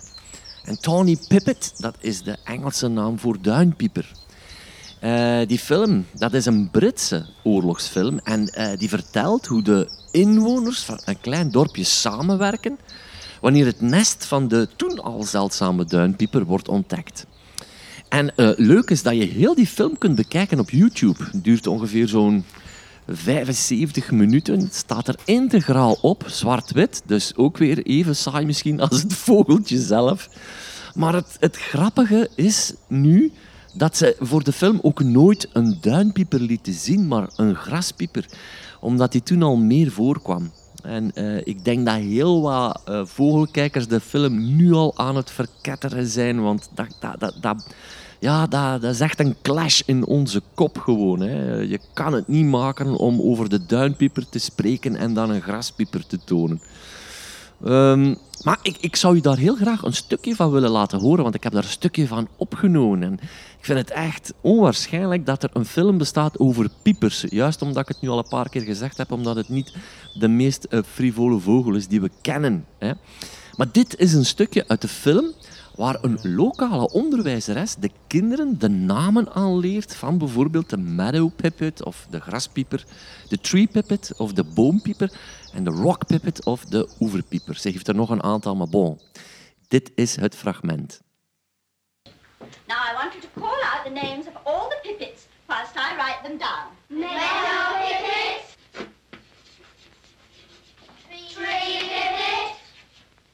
En 0.64 0.80
Tony 0.80 1.18
Pippet, 1.28 1.74
dat 1.78 1.96
is 2.00 2.22
de 2.22 2.38
Engelse 2.44 2.88
naam 2.88 3.20
voor 3.20 3.38
duinpieper. 3.42 4.12
Uh, 5.04 5.40
die 5.48 5.60
film, 5.60 6.06
dat 6.14 6.34
is 6.34 6.46
een 6.46 6.70
Britse 6.72 7.26
oorlogsfilm 7.44 8.20
en 8.24 8.46
die 8.78 8.90
vertelt 8.90 9.46
hoe 9.46 9.62
de 9.62 9.90
inwoners 10.12 10.84
van 10.84 11.02
een 11.06 11.20
klein 11.22 11.52
dorpje 11.52 11.84
samenwerken 11.84 12.78
wanneer 13.46 13.66
het 13.66 13.82
nest 13.82 14.26
van 14.26 14.48
de 14.48 14.68
toen 14.76 15.00
al 15.00 15.24
zeldzame 15.24 15.86
duinpieper 15.86 16.46
wordt 16.46 16.68
ontdekt. 16.68 17.26
En 18.10 18.34
uh, 18.36 18.50
leuk 18.56 18.90
is 18.90 19.04
dat 19.04 19.16
je 19.16 19.26
heel 19.26 19.56
die 19.56 19.68
film 19.68 19.98
kunt 19.98 20.16
bekijken 20.16 20.60
op 20.60 20.70
YouTube. 20.70 21.24
Het 21.32 21.44
duurt 21.44 21.68
ongeveer 21.68 22.08
zo'n 22.08 22.46
75 23.08 24.12
minuten. 24.12 24.60
Het 24.60 24.76
staat 24.76 25.08
er 25.08 25.16
integraal 25.26 25.98
op, 26.02 26.24
zwart-wit. 26.28 27.02
Dus 27.06 27.36
ook 27.36 27.58
weer 27.58 27.86
even 27.86 28.16
saai 28.16 28.46
misschien 28.46 28.80
als 28.80 29.02
het 29.02 29.14
vogeltje 29.14 29.80
zelf. 29.80 30.30
Maar 30.94 31.14
het, 31.14 31.38
het 31.40 31.58
grappige 31.58 32.30
is 32.36 32.74
nu 32.88 33.32
dat 33.74 33.98
ze 33.98 34.16
voor 34.20 34.44
de 34.44 34.54
film 34.54 34.80
ook 34.82 35.04
nooit 35.04 35.50
een 35.54 35.78
duinpieper 35.82 36.40
lieten 36.40 36.74
zien, 36.74 37.08
maar 37.08 37.30
een 37.36 37.56
graspieper. 37.56 38.26
Omdat 38.80 39.12
die 39.12 39.24
toen 39.24 39.44
al 39.44 39.58
meer 39.58 39.92
voorkwam. 39.92 40.52
En 40.86 41.12
uh, 41.16 41.42
ik 41.44 41.66
denk 41.66 41.86
dat 41.86 41.96
heel 41.96 42.42
wat 42.42 42.82
uh, 42.90 43.06
vogelkijkers 43.06 43.88
de 43.88 44.00
film 44.00 44.56
nu 44.56 44.74
al 44.74 44.98
aan 44.98 45.16
het 45.16 45.32
verketteren 45.32 46.08
zijn. 46.08 46.42
Want 46.42 46.70
dat, 46.74 46.88
dat, 47.00 47.20
dat, 47.20 47.36
dat 47.42 47.66
ja, 48.20 48.48
dat, 48.48 48.82
dat, 48.82 48.94
is 48.94 49.00
echt 49.00 49.20
een 49.20 49.36
clash 49.42 49.82
in 49.86 50.06
onze 50.06 50.42
kop 50.54 50.78
gewoon. 50.78 51.20
Hè. 51.20 51.54
Je 51.54 51.80
kan 51.94 52.14
het 52.14 52.28
niet 52.28 52.46
maken 52.46 52.96
om 52.96 53.22
over 53.22 53.50
de 53.50 53.66
duinpieper 53.66 54.30
te 54.30 54.40
spreken 54.40 54.96
en 54.96 55.14
dan 55.14 55.30
een 55.30 55.42
graspieper 55.42 56.08
te 56.08 56.20
tonen. 56.26 56.62
Um, 57.64 58.18
maar 58.44 58.60
ik, 58.62 58.78
ik 58.80 58.96
zou 58.96 59.16
je 59.16 59.22
daar 59.22 59.38
heel 59.38 59.56
graag 59.56 59.84
een 59.84 59.94
stukje 59.94 60.36
van 60.36 60.52
willen 60.52 60.70
laten 60.70 61.00
horen, 61.00 61.24
want 61.24 61.36
ik 61.36 61.44
heb 61.44 61.54
daar 61.54 61.64
een 61.64 61.70
stukje 61.70 62.08
van 62.08 62.28
opgenomen. 62.36 63.04
En 63.04 63.14
ik 63.58 63.66
vind 63.66 63.80
het 63.80 63.92
echt 63.92 64.34
onwaarschijnlijk 64.42 65.26
dat 65.26 65.44
er 65.44 65.50
een 65.54 65.66
film 65.66 65.98
bestaat 65.98 66.40
over 66.40 66.70
piepers. 66.82 67.26
Juist 67.30 67.62
omdat 67.62 67.82
ik 67.82 67.88
het 67.88 68.02
nu 68.02 68.10
al 68.10 68.18
een 68.18 68.30
paar 68.30 68.50
keer 68.50 68.62
gezegd 68.62 68.98
heb, 68.98 69.12
omdat 69.12 69.36
het 69.36 69.50
niet 69.50 69.74
de 70.14 70.28
meest 70.28 70.68
uh, 70.70 70.80
frivole 70.92 71.40
vogel 71.40 71.76
is 71.76 71.88
die 71.88 72.02
we 72.02 72.10
kennen. 72.22 72.66
Hè. 72.78 72.92
Maar 73.56 73.72
dit 73.72 74.00
is 74.00 74.14
een 74.14 74.26
stukje 74.26 74.68
uit 74.68 74.82
de 74.82 74.88
film 74.88 75.34
waar 75.76 75.98
een 76.02 76.20
lokale 76.36 76.92
onderwijzeres 76.92 77.76
de 77.76 77.92
kinderen 78.08 78.60
de 78.60 78.70
namen 78.70 79.34
aanleert 79.34 79.96
van 79.96 80.18
bijvoorbeeld 80.18 80.70
de 80.70 80.78
meadow 80.78 81.32
pipit 81.36 81.84
of 81.84 82.08
de 82.10 82.20
graspieper, 82.20 82.86
de 83.28 83.40
tree 83.40 83.68
pipit 83.68 84.14
of 84.18 84.34
de 84.34 84.44
boompieper 84.44 85.12
en 85.56 85.64
de 85.64 85.70
rock 85.70 86.06
pipit 86.06 86.46
of 86.46 86.66
de 86.66 86.90
oeverpieper. 87.00 87.56
Ze 87.56 87.70
heeft 87.70 87.88
er 87.88 87.96
nog 87.96 88.10
een 88.10 88.24
aantal, 88.24 88.56
maar 88.56 88.68
bon. 88.68 89.00
Dit 89.68 89.92
is 89.96 90.16
het 90.16 90.36
fragment. 90.36 91.02
Now 92.68 92.78
I 92.78 92.94
want 92.94 93.14
you 93.14 93.22
to 93.22 93.30
call 93.40 93.62
out 93.62 93.84
the 93.86 93.92
names 93.92 94.28
of 94.28 94.36
all 94.44 94.70
the 94.70 94.80
pipits 94.82 95.28
whilst 95.46 95.76
I 95.76 95.96
write 95.96 96.20
them 96.24 96.38
down. 96.38 96.68
Meadow 96.88 97.88
pipit. 97.88 98.58
Tree 101.34 101.78
pipit. 101.80 102.52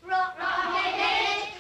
Rock, 0.01 0.34
rock 0.38 0.73
pipit. 0.73 1.51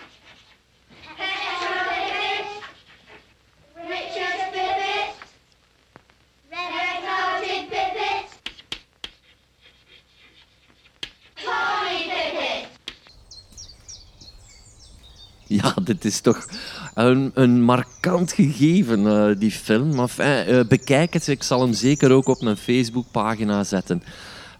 Ja, 15.61 15.73
dit 15.83 16.05
is 16.05 16.19
toch 16.19 16.47
een, 16.93 17.31
een 17.33 17.61
markant 17.61 18.31
gegeven, 18.31 18.99
uh, 18.99 19.39
die 19.39 19.51
film. 19.51 19.95
Maar 19.95 20.11
uh, 20.19 20.63
bekijk 20.67 21.13
het, 21.13 21.27
ik 21.27 21.43
zal 21.43 21.61
hem 21.61 21.73
zeker 21.73 22.11
ook 22.11 22.27
op 22.27 22.41
mijn 22.41 22.57
Facebookpagina 22.57 23.63
zetten. 23.63 24.03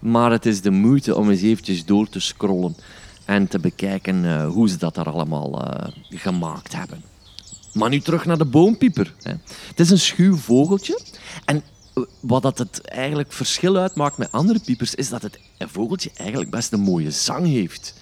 Maar 0.00 0.30
het 0.30 0.46
is 0.46 0.60
de 0.60 0.70
moeite 0.70 1.16
om 1.16 1.30
eens 1.30 1.42
eventjes 1.42 1.84
door 1.84 2.08
te 2.08 2.20
scrollen 2.20 2.76
en 3.24 3.48
te 3.48 3.58
bekijken 3.58 4.44
hoe 4.44 4.68
ze 4.68 4.76
dat 4.76 4.94
daar 4.94 5.10
allemaal 5.10 5.62
gemaakt 6.10 6.76
hebben. 6.76 7.02
Maar 7.72 7.88
nu 7.88 8.00
terug 8.00 8.24
naar 8.24 8.38
de 8.38 8.44
boompieper. 8.44 9.14
Hè. 9.22 9.32
Het 9.68 9.80
is 9.80 9.90
een 9.90 9.98
schuw 9.98 10.36
vogeltje. 10.36 11.00
En 11.44 11.62
wat 12.20 12.42
dat 12.42 12.58
het 12.58 12.80
eigenlijk 12.80 13.32
verschil 13.32 13.76
uitmaakt 13.76 14.16
met 14.16 14.32
andere 14.32 14.60
piepers, 14.64 14.94
is 14.94 15.08
dat 15.08 15.22
het 15.22 15.38
vogeltje 15.58 16.10
eigenlijk 16.16 16.50
best 16.50 16.72
een 16.72 16.80
mooie 16.80 17.10
zang 17.10 17.46
heeft. 17.46 17.94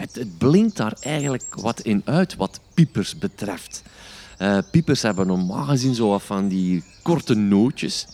Het, 0.00 0.14
het 0.14 0.38
blinkt 0.38 0.76
daar 0.76 0.96
eigenlijk 1.00 1.54
wat 1.54 1.80
in 1.80 2.02
uit 2.04 2.36
wat 2.36 2.60
piepers 2.74 3.18
betreft. 3.18 3.82
Uh, 4.38 4.58
piepers 4.70 5.02
hebben 5.02 5.26
normaal 5.26 5.64
gezien 5.64 5.94
zo 5.94 6.18
van 6.18 6.48
die 6.48 6.84
korte 7.02 7.34
nootjes. 7.34 8.06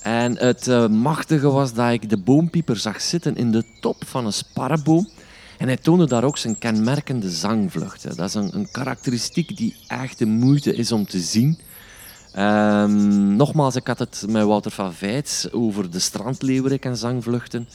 En 0.00 0.38
het 0.38 0.66
uh, 0.66 0.86
machtige 0.86 1.50
was 1.50 1.74
dat 1.74 1.92
ik 1.92 2.10
de 2.10 2.16
boompieper 2.16 2.76
zag 2.76 3.00
zitten 3.00 3.36
in 3.36 3.52
de 3.52 3.64
top 3.80 4.06
van 4.06 4.26
een 4.26 4.32
sparrenboom. 4.32 5.08
En 5.58 5.66
hij 5.66 5.76
toonde 5.76 6.06
daar 6.06 6.24
ook 6.24 6.38
zijn 6.38 6.58
kenmerkende 6.58 7.30
zangvluchten. 7.30 8.16
Dat 8.16 8.28
is 8.28 8.34
een, 8.34 8.54
een 8.54 8.70
karakteristiek 8.70 9.56
die 9.56 9.76
echt 9.86 10.18
de 10.18 10.26
moeite 10.26 10.74
is 10.74 10.92
om 10.92 11.06
te 11.06 11.20
zien. 11.20 11.58
Um, 12.38 13.36
nogmaals, 13.36 13.76
ik 13.76 13.86
had 13.86 13.98
het 13.98 14.24
met 14.28 14.44
Wouter 14.44 14.70
van 14.70 14.94
Veits 14.94 15.52
over 15.52 15.90
de 15.90 15.98
strandleeuwerik 15.98 16.84
en 16.84 16.96
zangvluchten. 16.96 17.68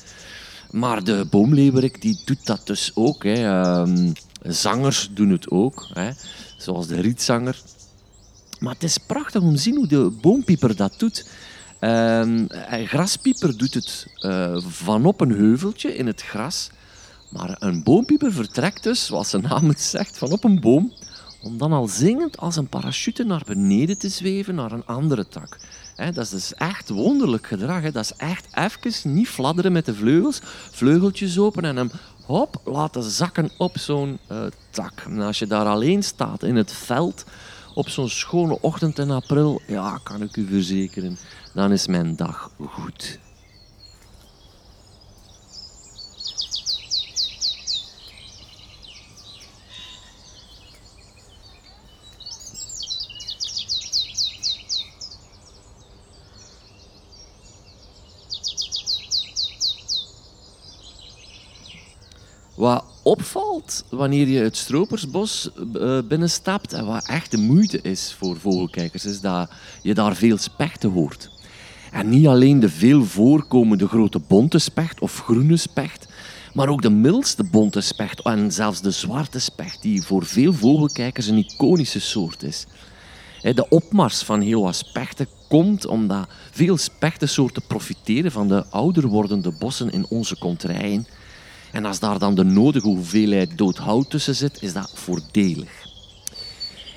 Maar 0.71 1.03
de 1.03 1.25
boomleeuwerik 1.29 2.01
die 2.01 2.21
doet 2.25 2.45
dat 2.45 2.61
dus 2.67 2.91
ook. 2.93 3.23
Hè. 3.23 3.69
Um, 3.79 4.13
zangers 4.41 5.09
doen 5.13 5.29
het 5.29 5.49
ook, 5.49 5.87
hè. 5.93 6.11
zoals 6.57 6.87
de 6.87 7.01
rietzanger. 7.01 7.61
Maar 8.59 8.73
het 8.73 8.83
is 8.83 8.97
prachtig 8.97 9.41
om 9.41 9.55
te 9.55 9.61
zien 9.61 9.75
hoe 9.75 9.87
de 9.87 10.17
boompieper 10.21 10.75
dat 10.75 10.93
doet. 10.97 11.29
Um, 11.79 12.47
graspieper 12.69 13.57
doet 13.57 13.73
het 13.73 14.07
uh, 14.19 14.57
vanop 14.67 15.21
een 15.21 15.31
heuveltje 15.31 15.95
in 15.95 16.07
het 16.07 16.21
gras. 16.21 16.69
Maar 17.29 17.55
een 17.59 17.83
boompieper 17.83 18.33
vertrekt 18.33 18.83
dus, 18.83 19.05
zoals 19.05 19.29
zijn 19.29 19.41
naam 19.41 19.67
het 19.67 19.81
zegt, 19.81 20.17
van 20.17 20.31
op 20.31 20.43
een 20.43 20.59
boom, 20.59 20.93
om 21.45 21.57
dan 21.57 21.73
al 21.73 21.87
zingend 21.87 22.37
als 22.37 22.55
een 22.55 22.67
parachute 22.67 23.23
naar 23.23 23.41
beneden 23.45 23.97
te 23.97 24.09
zweven 24.09 24.55
naar 24.55 24.71
een 24.71 24.85
andere 24.85 25.27
tak. 25.27 25.57
dat 25.95 26.17
is 26.17 26.29
dus 26.29 26.53
echt 26.53 26.89
wonderlijk 26.89 27.47
gedrag. 27.47 27.91
Dat 27.91 28.03
is 28.03 28.13
echt 28.17 28.47
even 28.53 29.13
niet 29.13 29.27
fladderen 29.27 29.71
met 29.71 29.85
de 29.85 29.95
vleugels, 29.95 30.39
vleugeltjes 30.71 31.39
open 31.39 31.65
en 31.65 31.75
hem 31.75 31.91
hop, 32.25 32.61
laten 32.63 33.03
zakken 33.03 33.49
op 33.57 33.77
zo'n 33.77 34.19
uh, 34.31 34.43
tak. 34.69 35.07
Als 35.19 35.39
je 35.39 35.47
daar 35.47 35.65
alleen 35.65 36.03
staat 36.03 36.43
in 36.43 36.55
het 36.55 36.71
veld 36.71 37.23
op 37.73 37.89
zo'n 37.89 38.09
schone 38.09 38.61
ochtend 38.61 38.99
in 38.99 39.11
april, 39.11 39.61
ja, 39.67 39.99
kan 40.03 40.21
ik 40.21 40.35
u 40.37 40.47
verzekeren, 40.47 41.17
dan 41.53 41.71
is 41.71 41.87
mijn 41.87 42.15
dag 42.15 42.51
goed. 42.69 43.19
Wat 62.55 62.94
opvalt 63.05 63.85
wanneer 63.89 64.27
je 64.27 64.39
het 64.39 64.57
Stropersbos 64.57 65.49
eh, 65.73 65.99
binnenstapt 66.07 66.73
en 66.73 66.85
wat 66.85 67.07
echt 67.07 67.31
de 67.31 67.37
moeite 67.37 67.81
is 67.81 68.15
voor 68.17 68.37
vogelkijkers, 68.37 69.05
is 69.05 69.21
dat 69.21 69.49
je 69.81 69.93
daar 69.93 70.15
veel 70.15 70.37
spechten 70.37 70.89
hoort. 70.89 71.29
En 71.91 72.09
niet 72.09 72.27
alleen 72.27 72.59
de 72.59 72.69
veel 72.69 73.03
voorkomende 73.03 73.87
grote 73.87 74.19
bonte 74.19 74.59
specht 74.59 74.99
of 74.99 75.19
groene 75.19 75.57
specht, 75.57 76.07
maar 76.53 76.69
ook 76.69 76.81
de 76.81 76.89
middelste 76.89 77.43
bonte 77.43 77.81
specht 77.81 78.21
en 78.21 78.51
zelfs 78.51 78.81
de 78.81 78.91
zwarte 78.91 79.39
specht, 79.39 79.81
die 79.81 80.03
voor 80.03 80.25
veel 80.25 80.53
vogelkijkers 80.53 81.27
een 81.27 81.45
iconische 81.45 81.99
soort 81.99 82.43
is. 82.43 82.65
De 83.41 83.69
opmars 83.69 84.21
van 84.21 84.41
heel 84.41 84.61
wat 84.61 84.75
spechten 84.75 85.27
komt 85.47 85.85
omdat 85.85 86.27
veel 86.51 86.77
spechtensoorten 86.77 87.63
profiteren 87.67 88.31
van 88.31 88.47
de 88.47 88.65
ouder 88.65 89.07
wordende 89.07 89.51
bossen 89.51 89.91
in 89.91 90.05
onze 90.09 90.37
kontrijen. 90.37 91.07
En 91.75 91.85
als 91.85 91.99
daar 91.99 92.19
dan 92.19 92.35
de 92.35 92.43
nodige 92.43 92.87
hoeveelheid 92.87 93.57
dood 93.57 93.77
hout 93.77 94.09
tussen 94.09 94.35
zit, 94.35 94.61
is 94.61 94.73
dat 94.73 94.91
voordelig. 94.93 95.69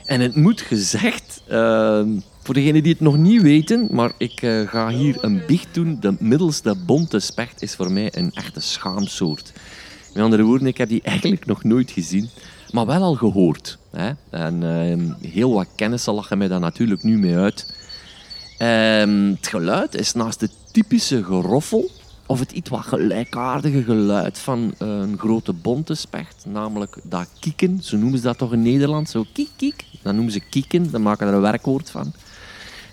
En 0.04 0.20
het 0.20 0.36
moet 0.36 0.60
gezegd, 0.60 1.42
uh, 1.50 2.02
voor 2.42 2.54
degenen 2.54 2.82
die 2.82 2.92
het 2.92 3.00
nog 3.00 3.16
niet 3.16 3.42
weten, 3.42 3.88
maar 3.90 4.12
ik 4.18 4.42
uh, 4.42 4.68
ga 4.68 4.88
hier 4.88 5.16
een 5.20 5.42
biecht 5.46 5.74
doen. 5.74 5.96
De 6.00 6.16
middelste 6.18 6.74
bonte 6.86 7.20
specht 7.20 7.62
is 7.62 7.74
voor 7.74 7.92
mij 7.92 8.08
een 8.14 8.30
echte 8.32 8.60
schaamsoort. 8.60 9.52
Met 10.14 10.22
andere 10.22 10.42
woorden, 10.42 10.66
ik 10.66 10.78
heb 10.78 10.88
die 10.88 11.02
eigenlijk 11.02 11.46
nog 11.46 11.64
nooit 11.64 11.90
gezien, 11.90 12.28
maar 12.70 12.86
wel 12.86 13.02
al 13.02 13.14
gehoord. 13.14 13.78
Hè? 13.90 14.10
En 14.30 14.62
uh, 14.62 15.30
heel 15.30 15.52
wat 15.52 15.68
kennissen 15.74 16.14
lachen 16.14 16.38
mij 16.38 16.48
daar 16.48 16.60
natuurlijk 16.60 17.02
nu 17.02 17.18
mee 17.18 17.36
uit. 17.36 17.74
Ehm, 18.58 19.30
het 19.30 19.46
geluid 19.46 19.94
is 19.94 20.12
naast 20.12 20.40
het 20.40 20.52
typische 20.72 21.24
geroffel 21.24 21.90
of 22.28 22.38
het 22.38 22.52
iets 22.52 22.70
wat 22.70 22.80
gelijkaardige 22.80 23.82
geluid 23.82 24.38
van 24.38 24.74
een 24.78 25.18
grote 25.18 25.52
bonte 25.52 25.94
specht, 25.94 26.44
namelijk 26.48 26.96
dat 27.02 27.28
kieken, 27.40 27.82
zo 27.82 27.96
noemen 27.96 28.18
ze 28.18 28.24
dat 28.24 28.38
toch 28.38 28.52
in 28.52 28.62
Nederland, 28.62 29.10
zo 29.10 29.24
kiek 29.32 29.50
kiek, 29.56 29.84
dan 30.02 30.14
noemen 30.14 30.32
ze 30.32 30.40
kieken, 30.40 30.90
dan 30.90 31.02
maken 31.02 31.26
er 31.26 31.34
een 31.34 31.40
werkwoord 31.40 31.90
van. 31.90 32.12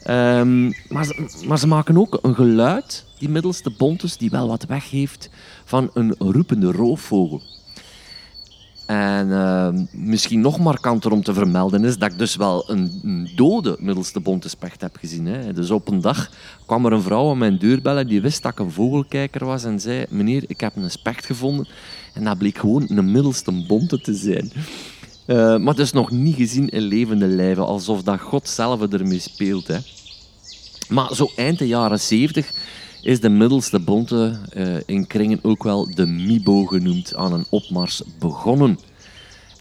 Um, 0.09 0.73
maar, 0.89 1.05
ze, 1.05 1.43
maar, 1.47 1.59
ze, 1.59 1.67
maken 1.67 1.97
ook 1.97 2.19
een 2.21 2.35
geluid, 2.35 3.05
die 3.19 3.29
middelste 3.29 3.71
bontes, 3.77 4.17
die 4.17 4.29
wel 4.29 4.47
wat 4.47 4.65
weggeeft 4.65 5.29
van 5.65 5.89
een 5.93 6.15
roepende 6.17 6.71
roofvogel. 6.71 7.41
En 8.85 9.27
uh, 9.27 9.69
misschien 9.91 10.41
nog 10.41 10.59
markanter 10.59 11.11
om 11.11 11.23
te 11.23 11.33
vermelden 11.33 11.83
is 11.83 11.97
dat 11.97 12.11
ik 12.11 12.17
dus 12.17 12.35
wel 12.35 12.69
een, 12.69 12.99
een 13.03 13.29
dode 13.35 13.77
middelste 13.79 14.19
bonte 14.19 14.49
specht 14.49 14.81
heb 14.81 14.97
gezien. 14.97 15.25
Hè. 15.25 15.53
Dus 15.53 15.71
op 15.71 15.87
een 15.87 16.01
dag 16.01 16.29
kwam 16.65 16.85
er 16.85 16.91
een 16.91 17.01
vrouw 17.01 17.29
aan 17.29 17.37
mijn 17.37 17.57
deur 17.57 17.81
bellen 17.81 18.07
die 18.07 18.21
wist 18.21 18.43
dat 18.43 18.51
ik 18.51 18.59
een 18.59 18.71
vogelkijker 18.71 19.45
was 19.45 19.63
en 19.63 19.79
zei: 19.79 20.05
Meneer, 20.09 20.43
ik 20.47 20.59
heb 20.59 20.75
een 20.75 20.91
specht 20.91 21.25
gevonden. 21.25 21.67
En 22.13 22.23
dat 22.23 22.37
bleek 22.37 22.57
gewoon 22.57 22.85
een 22.87 23.11
middelste 23.11 23.65
bonte 23.67 24.01
te 24.01 24.13
zijn. 24.13 24.51
Uh, 25.27 25.57
maar 25.57 25.75
dus 25.75 25.91
nog 25.91 26.11
niet 26.11 26.35
gezien 26.35 26.69
in 26.69 26.81
levende 26.81 27.27
lijven, 27.27 27.65
alsof 27.65 28.03
dat 28.03 28.19
God 28.19 28.47
zelf 28.49 28.81
ermee 28.81 29.19
speelt. 29.19 29.67
Hè. 29.67 29.77
Maar 30.89 31.15
zo 31.15 31.31
eind 31.35 31.59
de 31.59 31.67
jaren 31.67 31.99
70 31.99 32.53
is 33.05 33.19
de 33.19 33.29
middelste 33.29 33.79
bonte 33.79 34.39
uh, 34.57 34.75
in 34.85 35.07
kringen 35.07 35.39
ook 35.41 35.63
wel 35.63 35.95
de 35.95 36.05
Mibo 36.05 36.65
genoemd 36.65 37.15
aan 37.15 37.33
een 37.33 37.45
opmars 37.49 38.01
begonnen. 38.19 38.79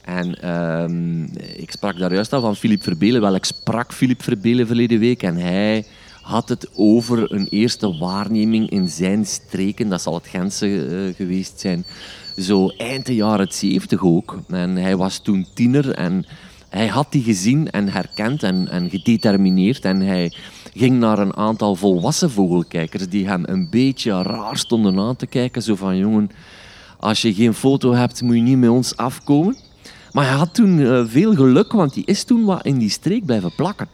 En 0.05 0.39
uh, 0.45 1.61
ik 1.63 1.71
sprak 1.71 1.99
daar 1.99 2.13
juist 2.13 2.33
al 2.33 2.41
van 2.41 2.57
Filip 2.57 2.83
Verbelen. 2.83 3.21
Wel, 3.21 3.35
ik 3.35 3.45
sprak 3.45 3.93
Filip 3.93 4.23
Verbelen 4.23 4.67
verleden 4.67 4.99
week 4.99 5.23
en 5.23 5.37
hij 5.37 5.87
had 6.23 6.49
het 6.49 6.69
over 6.75 7.33
een 7.33 7.47
eerste 7.51 7.97
waarneming 7.99 8.71
in 8.71 8.89
zijn 8.89 9.27
streken. 9.27 9.89
Dat 9.89 10.03
zal 10.03 10.15
het 10.15 10.27
Gentse 10.27 10.69
uh, 10.69 11.15
geweest 11.15 11.61
zijn. 11.61 11.85
Zo 12.37 12.69
eind 12.69 13.07
de 13.07 13.15
jaren 13.15 13.53
70 13.53 14.03
ook. 14.05 14.39
En 14.49 14.77
hij 14.77 14.97
was 14.97 15.19
toen 15.19 15.47
tiener 15.55 15.91
en 15.91 16.27
hij 16.69 16.87
had 16.87 17.13
die 17.13 17.23
gezien 17.23 17.71
en 17.71 17.89
herkend 17.89 18.43
en, 18.43 18.69
en 18.69 18.91
gedetermineerd. 18.91 19.85
En 19.85 20.01
hij 20.01 20.33
ging 20.75 20.99
naar 20.99 21.19
een 21.19 21.37
aantal 21.37 21.75
volwassen 21.75 22.31
vogelkijkers 22.31 23.09
die 23.09 23.27
hem 23.27 23.43
een 23.47 23.69
beetje 23.71 24.23
raar 24.23 24.57
stonden 24.57 24.99
aan 24.99 25.17
te 25.17 25.27
kijken. 25.27 25.63
Zo 25.63 25.75
van, 25.75 25.97
jongen, 25.97 26.31
als 26.99 27.23
je 27.23 27.35
geen 27.35 27.55
foto 27.55 27.93
hebt, 27.93 28.23
moet 28.23 28.35
je 28.35 28.43
niet 28.43 28.59
met 28.59 28.71
ons 28.71 28.97
afkomen. 28.97 29.57
Maar 30.13 30.25
hij 30.25 30.37
had 30.37 30.55
toen 30.55 30.79
uh, 30.79 31.05
veel 31.07 31.35
geluk, 31.35 31.73
want 31.73 31.95
hij 31.95 32.03
is 32.07 32.25
toen 32.25 32.45
wat 32.45 32.65
in 32.65 32.79
die 32.79 32.91
streek 32.91 33.25
blijven 33.25 33.55
plakken. 33.55 33.89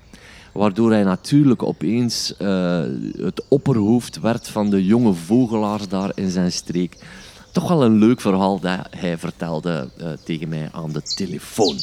Waardoor 0.52 0.90
hij 0.90 1.04
natuurlijk 1.04 1.62
opeens 1.62 2.34
uh, 2.38 2.82
het 3.16 3.44
opperhoofd 3.48 4.20
werd 4.20 4.48
van 4.48 4.70
de 4.70 4.84
jonge 4.84 5.12
vogelaars 5.12 5.88
daar 5.88 6.12
in 6.14 6.30
zijn 6.30 6.52
streek. 6.52 6.96
Toch 7.52 7.68
wel 7.68 7.84
een 7.84 7.98
leuk 7.98 8.20
verhaal 8.20 8.60
dat 8.60 8.86
hij 8.90 9.18
vertelde 9.18 9.88
uh, 9.98 10.06
tegen 10.24 10.48
mij 10.48 10.68
aan 10.72 10.92
de 10.92 11.02
telefoon. 11.02 11.76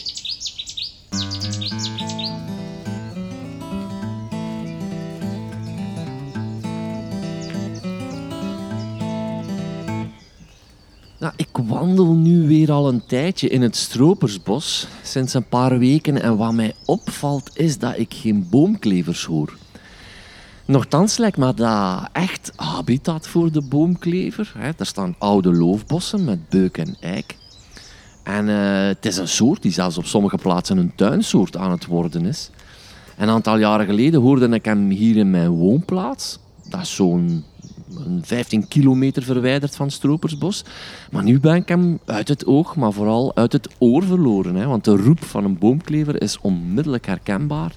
Nou, 11.20 11.34
ik 11.36 11.50
wandel 11.52 12.14
nu 12.14 12.48
weer 12.48 12.72
al 12.72 12.88
een 12.88 13.06
tijdje 13.06 13.50
in 13.50 13.62
het 13.62 13.76
Stropersbos, 13.76 14.88
sinds 15.04 15.34
een 15.34 15.48
paar 15.48 15.80
weken. 15.80 16.22
En 16.22 16.38
wat 16.38 16.54
mij 16.54 16.74
opvalt 16.86 17.50
is 17.54 17.78
dat 17.78 17.98
ik 17.98 18.14
geen 18.14 18.48
boomklevers 18.50 19.26
hoor. 19.26 19.58
Nochtans 20.66 21.18
lijkt 21.18 21.38
me 21.38 21.54
dat 21.54 22.10
echt 22.12 22.52
habitat 22.56 23.28
voor 23.28 23.52
de 23.52 23.62
boomklever. 23.62 24.54
Er 24.78 24.86
staan 24.86 25.16
oude 25.18 25.54
loofbossen 25.54 26.26
met 26.26 26.50
beuk 26.50 26.78
en 26.78 26.98
eik. 27.00 27.36
En 28.24 28.48
uh, 28.48 28.88
het 28.88 29.06
is 29.06 29.18
een 29.18 29.28
soort 29.28 29.62
die 29.62 29.72
zelfs 29.72 29.98
op 29.98 30.06
sommige 30.06 30.38
plaatsen 30.38 30.78
een 30.78 30.96
tuinsoort 30.96 31.58
aan 31.58 31.72
het 31.72 31.86
worden 31.86 32.26
is. 32.26 32.50
Een 33.18 33.30
aantal 33.30 33.58
jaren 33.58 33.86
geleden 33.86 34.22
hoorde 34.22 34.50
ik 34.50 34.66
hem 34.66 34.90
hier 34.90 35.18
in 35.18 35.30
mijn 35.30 35.50
woonplaats. 35.50 36.40
Dat 36.70 36.82
is 36.82 36.96
zo'n 36.96 37.44
15 38.22 38.68
kilometer 38.68 39.24
verwijderd 39.24 39.76
van 39.76 39.92
Stropersbos. 39.92 40.64
Maar 41.12 41.24
nu 41.24 41.40
ben 41.40 41.56
ik 41.56 41.68
hem 41.68 42.00
uit 42.06 42.28
het 42.28 42.46
oog, 42.46 42.76
maar 42.76 42.94
vooral 42.94 43.36
uit 43.36 43.54
het 43.54 43.70
oor 43.78 44.04
verloren. 44.04 44.56
Hè? 44.56 44.66
Want 44.66 44.84
de 44.84 44.96
roep 44.96 45.24
van 45.24 45.44
een 45.44 45.58
boomklever 45.58 46.22
is 46.22 46.38
onmiddellijk 46.42 47.06
herkenbaar. 47.06 47.72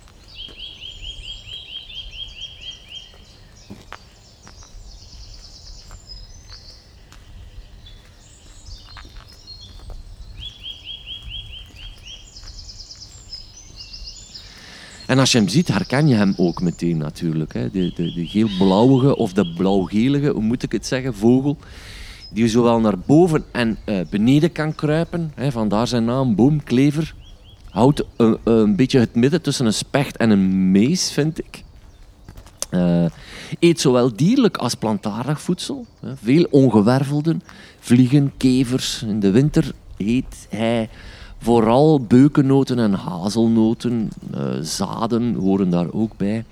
En 15.11 15.19
als 15.19 15.33
je 15.33 15.39
hem 15.39 15.49
ziet, 15.49 15.69
herken 15.69 16.09
je 16.09 16.15
hem 16.15 16.35
ook 16.37 16.63
meteen 16.63 16.99
natuurlijk. 16.99 17.53
Hè. 17.53 17.71
De, 17.71 17.93
de, 17.95 18.13
de 18.13 18.27
geel-blauwige 18.27 19.17
of 19.17 19.33
de 19.33 19.53
blauw-gelige, 19.53 20.29
hoe 20.29 20.43
moet 20.43 20.63
ik 20.63 20.73
het 20.73 20.87
zeggen, 20.87 21.15
vogel. 21.15 21.57
Die 22.33 22.49
zowel 22.49 22.81
naar 22.81 22.99
boven 22.99 23.45
en 23.53 23.79
uh, 23.87 24.01
beneden 24.11 24.53
kan 24.53 24.75
kruipen. 24.75 25.33
Hè. 25.35 25.51
Vandaar 25.53 25.87
zijn 25.87 26.05
naam, 26.05 26.35
boomklever. 26.35 27.15
Houdt 27.71 28.05
uh, 28.17 28.35
een 28.45 28.77
beetje 28.77 28.99
het 28.99 29.15
midden 29.15 29.43
tussen 29.43 29.67
een 29.67 29.73
specht 29.73 30.17
en 30.17 30.31
een 30.31 30.71
mees, 30.71 31.13
vind 31.13 31.39
ik. 31.39 31.63
Eet 33.59 33.81
zowel 33.81 34.17
dierlijk 34.17 34.57
als 34.57 34.75
plantaardig 34.75 35.41
voedsel. 35.41 35.87
Veel 36.23 36.47
ongewervelden, 36.51 37.43
vliegen, 37.81 38.33
kevers. 38.37 39.03
In 39.03 39.21
de 39.21 39.31
winter 39.31 39.73
eet 39.97 40.47
hij 40.49 40.89
Vooral 41.43 42.01
beukennoten 42.01 42.79
en 42.79 42.93
hazelnoten, 42.93 44.11
uh, 44.35 44.53
zaden 44.61 45.35
horen 45.35 45.71
daar 45.71 45.93
ook 45.93 46.17
bij. 46.17 46.45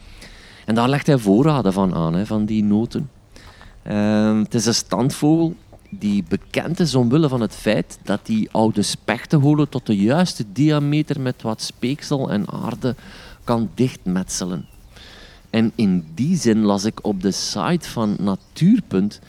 En 0.65 0.75
daar 0.75 0.89
legt 0.89 1.07
hij 1.07 1.19
voorraden 1.19 1.73
van 1.73 1.95
aan, 1.95 2.15
hè, 2.15 2.27
van 2.27 2.45
die 2.45 2.65
noten. 2.65 3.11
Uh, 3.87 4.39
het 4.39 4.55
is 4.55 4.67
een 4.67 4.75
standvogel 4.75 5.55
die 5.91 6.25
bekend 6.29 6.81
is 6.81 6.95
omwille 6.95 7.29
van 7.29 7.41
het 7.41 7.55
feit 7.55 7.99
dat 8.03 8.27
die 8.27 8.49
oude 8.53 8.83
spechtenholen 8.83 9.69
tot 9.69 9.87
de 9.87 9.97
juiste 9.97 10.45
diameter 10.53 11.21
met 11.21 11.43
wat 11.43 11.63
speeksel 11.63 12.31
en 12.31 12.51
aarde 12.51 12.95
kan 13.45 13.71
dichtmetselen. 13.75 14.67
En 15.51 15.73
in 15.75 16.07
die 16.15 16.37
zin 16.37 16.59
las 16.59 16.85
ik 16.85 17.05
op 17.05 17.23
de 17.23 17.31
site 17.31 17.91
van 17.91 18.17
Natuurpunt 18.21 19.21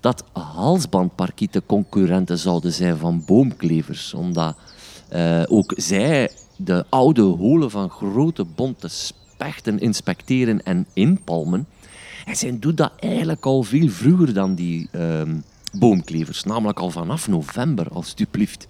dat 0.00 0.24
halsbandparkieten 0.32 1.66
concurrenten 1.66 2.38
zouden 2.38 2.72
zijn 2.72 2.96
van 2.96 3.22
boomklevers, 3.26 4.14
omdat 4.14 4.56
uh, 5.12 5.42
ook 5.46 5.72
zij 5.76 6.30
de 6.56 6.84
oude 6.88 7.22
holen 7.22 7.70
van 7.70 7.90
grote 7.90 8.44
bonte 8.44 8.88
spechten 8.88 9.78
inspecteren 9.78 10.62
en 10.62 10.86
inpalmen. 10.92 11.66
En 12.24 12.36
zij 12.36 12.58
doet 12.58 12.76
dat 12.76 12.92
eigenlijk 12.98 13.46
al 13.46 13.62
veel 13.62 13.88
vroeger 13.88 14.34
dan 14.34 14.54
die 14.54 14.88
uh, 14.92 15.22
boomklevers, 15.78 16.44
namelijk 16.44 16.78
al 16.78 16.90
vanaf 16.90 17.28
november, 17.28 17.88
alstublieft. 17.88 18.66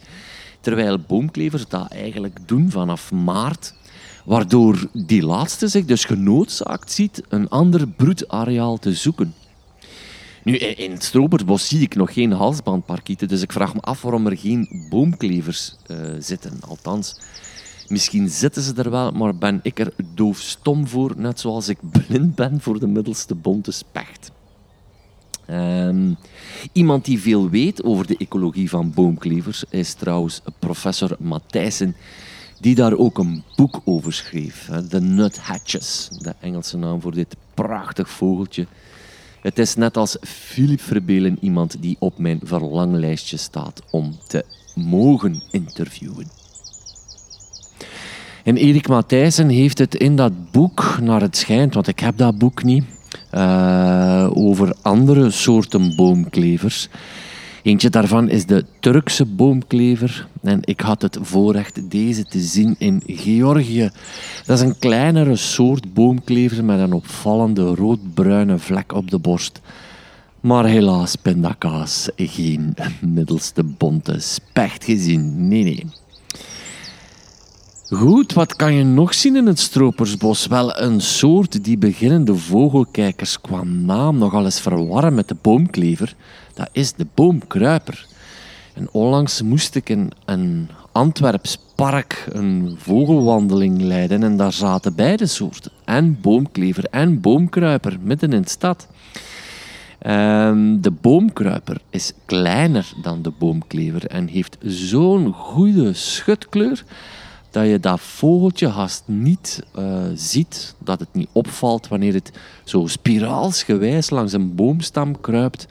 Terwijl 0.61 0.99
boomklevers 0.99 1.69
dat 1.69 1.91
eigenlijk 1.91 2.39
doen 2.47 2.71
vanaf 2.71 3.13
maart, 3.13 3.75
waardoor 4.25 4.89
die 4.93 5.23
laatste 5.23 5.69
zich 5.69 5.85
dus 5.85 6.05
genoodzaakt 6.05 6.93
ziet 6.93 7.23
een 7.29 7.49
ander 7.49 7.89
broedareaal 7.89 8.79
te 8.79 8.95
zoeken. 8.95 9.35
Nu, 10.47 10.57
in 10.57 10.91
het 10.91 11.05
Stropersbos 11.05 11.69
zie 11.69 11.81
ik 11.81 11.95
nog 11.95 12.13
geen 12.13 12.33
halsbandparkieten, 12.33 13.29
dus 13.29 13.43
ik 13.43 13.53
vraag 13.53 13.75
me 13.75 13.81
af 13.81 14.03
waarom 14.03 14.27
er 14.27 14.37
geen 14.37 14.87
boomklevers 14.91 15.77
uh, 15.87 15.99
zitten. 16.19 16.59
Althans, 16.69 17.21
misschien 17.89 18.29
zitten 18.29 18.63
ze 18.63 18.75
er 18.75 18.91
wel, 18.91 19.11
maar 19.11 19.37
ben 19.37 19.61
ik 19.63 19.79
er 19.79 19.93
doofstom 20.15 20.87
voor, 20.87 21.13
net 21.17 21.41
zoals 21.41 21.69
ik 21.69 21.79
blind 21.91 22.35
ben 22.35 22.61
voor 22.61 22.81
de 22.81 22.87
middelste 22.87 23.35
bonte 23.35 23.71
specht. 23.71 24.31
Um, 25.51 26.17
iemand 26.73 27.05
die 27.05 27.21
veel 27.21 27.51
weet 27.51 27.85
over 27.85 28.07
de 28.07 28.17
ecologie 28.17 28.71
van 28.71 28.93
boomklevers 28.95 29.65
is 29.71 29.95
trouwens 29.95 30.41
professor 30.59 31.17
Matthijssen, 31.19 31.97
die 32.61 32.75
daar 32.75 32.95
ook 32.95 33.19
een 33.19 33.43
boek 33.57 33.81
over 33.85 34.13
schreef. 34.13 34.71
The 34.89 35.01
Nuthatches, 35.01 36.09
de 36.19 36.35
Engelse 36.41 36.77
naam 36.77 37.01
voor 37.01 37.15
dit 37.15 37.37
prachtig 37.55 38.11
vogeltje. 38.11 38.67
Het 39.47 39.59
is 39.59 39.75
net 39.75 39.97
als 39.97 40.17
Philip 40.23 40.81
Verbelen 40.81 41.39
iemand 41.41 41.77
die 41.81 41.97
op 41.99 42.19
mijn 42.19 42.41
verlanglijstje 42.43 43.37
staat 43.37 43.83
om 43.91 44.17
te 44.27 44.45
mogen 44.75 45.43
interviewen. 45.51 46.27
En 48.45 48.57
Erik 48.57 48.89
Matthijssen 48.89 49.49
heeft 49.49 49.79
het 49.79 49.95
in 49.95 50.17
dat 50.17 50.51
boek, 50.51 50.99
naar 51.03 51.21
het 51.21 51.37
schijnt, 51.37 51.75
want 51.75 51.89
ik 51.89 51.99
heb 51.99 52.17
dat 52.17 52.39
boek 52.39 52.63
niet, 52.63 52.85
uh, 53.35 54.31
over 54.33 54.75
andere 54.83 55.31
soorten 55.31 55.97
boomklevers. 55.97 56.89
Eentje 57.67 57.91
daarvan 57.91 58.29
is 58.29 58.47
de 58.47 58.65
Turkse 58.81 59.25
boomklever. 59.25 60.29
En 60.43 60.59
ik 60.65 60.81
had 60.81 61.03
het 61.03 61.19
voorrecht 61.21 61.91
deze 61.91 62.25
te 62.25 62.41
zien 62.41 62.75
in 62.79 63.03
Georgië. 63.07 63.91
Dat 64.45 64.59
is 64.59 64.65
een 64.65 64.79
kleinere 64.79 65.37
soort 65.37 65.95
boomklever 65.95 66.65
met 66.65 66.79
een 66.79 66.93
opvallende 66.93 67.75
roodbruine 67.75 68.59
vlek 68.59 68.93
op 68.93 69.11
de 69.11 69.19
borst. 69.19 69.61
Maar 70.41 70.65
helaas, 70.65 71.17
pindakaas, 71.17 72.09
geen 72.17 72.75
middelste 73.01 73.63
bonte 73.63 74.21
specht 74.21 74.85
gezien. 74.85 75.49
Nee, 75.49 75.63
nee. 75.63 75.87
Goed, 77.89 78.33
wat 78.33 78.57
kan 78.57 78.75
je 78.75 78.85
nog 78.85 79.15
zien 79.15 79.37
in 79.37 79.47
het 79.47 79.59
stropersbos? 79.59 80.47
Wel, 80.47 80.81
een 80.81 81.01
soort 81.01 81.65
die 81.65 81.79
beginnende 81.79 82.35
vogelkijkers 82.35 83.41
qua 83.41 83.63
naam 83.65 84.19
nogal 84.19 84.45
eens 84.45 84.61
verwarren 84.61 85.15
met 85.15 85.29
de 85.29 85.37
boomklever. 85.43 86.15
Dat 86.57 86.69
is 86.73 86.93
de 86.93 87.07
boomkruiper. 87.15 88.07
En 88.75 88.89
onlangs 88.93 89.43
moest 89.43 89.75
ik 89.75 89.89
in 89.89 90.13
een 90.25 90.69
Antwerps 90.93 91.59
park 91.75 92.27
een 92.29 92.75
vogelwandeling 92.79 93.81
leiden 93.81 94.23
en 94.23 94.37
daar 94.37 94.53
zaten 94.53 94.95
beide 94.95 95.27
soorten. 95.27 95.73
En 95.85 96.21
boomklever 96.21 96.85
en 96.91 97.21
boomkruiper 97.21 97.97
midden 98.01 98.33
in 98.33 98.43
de 98.43 98.49
stad. 98.49 98.89
Ehm, 99.99 100.81
de 100.81 100.91
boomkruiper 100.91 101.81
is 101.91 102.13
kleiner 102.25 102.93
dan 103.03 103.23
de 103.23 103.33
boomklever 103.39 104.07
en 104.07 104.27
heeft 104.27 104.57
zo'n 104.61 105.33
goede 105.33 105.93
schutkleur 105.93 106.85
dat 107.51 107.67
je 107.67 107.81
dat 107.81 108.01
vogeltje 108.01 108.69
haast 108.69 109.03
niet 109.07 109.63
uh, 109.79 110.03
ziet, 110.15 110.75
dat 110.79 111.01
het 111.01 111.09
niet 111.13 111.29
opvalt 111.33 111.89
wanneer 111.89 112.15
het 112.15 112.33
zo 112.65 112.87
spiraalsgewijs 112.87 114.11
langs 114.11 114.33
een 114.33 114.55
boomstam 114.55 115.21
kruipt 115.21 115.67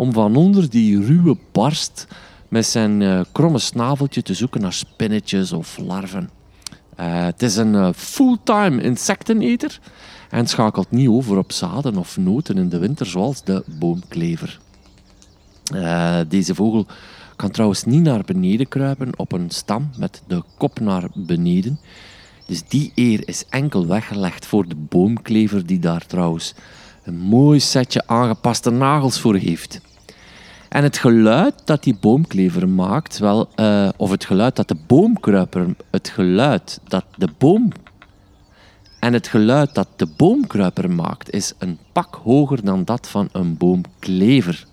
om 0.00 0.12
van 0.12 0.36
onder 0.36 0.70
die 0.70 1.04
ruwe 1.04 1.36
barst 1.52 2.06
met 2.48 2.66
zijn 2.66 3.00
uh, 3.00 3.20
kromme 3.32 3.58
snaveltje 3.58 4.22
te 4.22 4.34
zoeken 4.34 4.60
naar 4.60 4.72
spinnetjes 4.72 5.52
of 5.52 5.78
larven. 5.78 6.30
Uh, 7.00 7.24
het 7.24 7.42
is 7.42 7.56
een 7.56 7.94
fulltime 7.94 8.82
insecteneter 8.82 9.80
en 10.30 10.46
schakelt 10.46 10.90
niet 10.90 11.08
over 11.08 11.38
op 11.38 11.52
zaden 11.52 11.96
of 11.96 12.16
noten 12.16 12.58
in 12.58 12.68
de 12.68 12.78
winter 12.78 13.06
zoals 13.06 13.44
de 13.44 13.64
boomklever. 13.66 14.60
deze 16.28 16.54
vogel 16.54 16.86
kan 17.36 17.50
trouwens 17.50 17.84
niet 17.84 18.02
naar 18.02 18.24
beneden 18.24 18.68
kruipen 18.68 19.18
op 19.18 19.32
een 19.32 19.50
stam 19.50 19.90
met 19.98 20.22
de 20.26 20.42
kop 20.56 20.80
naar 20.80 21.04
beneden. 21.14 21.80
Dus 22.46 22.62
die 22.68 22.92
eer 22.94 23.28
is 23.28 23.44
enkel 23.48 23.86
weggelegd 23.86 24.46
voor 24.46 24.68
de 24.68 24.76
boomklever, 24.76 25.66
die 25.66 25.78
daar 25.78 26.06
trouwens 26.06 26.54
een 27.02 27.18
mooi 27.18 27.60
setje 27.60 28.06
aangepaste 28.06 28.70
nagels 28.70 29.20
voor 29.20 29.36
heeft. 29.36 29.80
En 30.70 30.82
het 30.82 30.98
geluid 30.98 31.54
dat 31.64 31.82
die 31.82 31.96
boomklever 32.00 32.68
maakt, 32.68 33.18
wel, 33.18 33.48
uh, 33.56 33.88
of 33.96 34.10
het 34.10 34.24
geluid 34.24 34.56
dat 34.56 34.68
de 34.68 34.76
boomkruiper, 34.86 35.66
het 35.90 36.08
geluid 36.08 36.80
dat 36.88 37.04
de 37.16 37.28
boom 37.38 37.72
en 39.00 39.12
het 39.12 39.28
geluid 39.28 39.74
dat 39.74 39.88
de 39.96 40.06
boomkruiper 40.16 40.90
maakt, 40.90 41.30
is 41.30 41.52
een 41.58 41.78
pak 41.92 42.14
hoger 42.14 42.64
dan 42.64 42.84
dat 42.84 43.08
van 43.08 43.28
een 43.32 43.56
boomklever. 43.56 44.66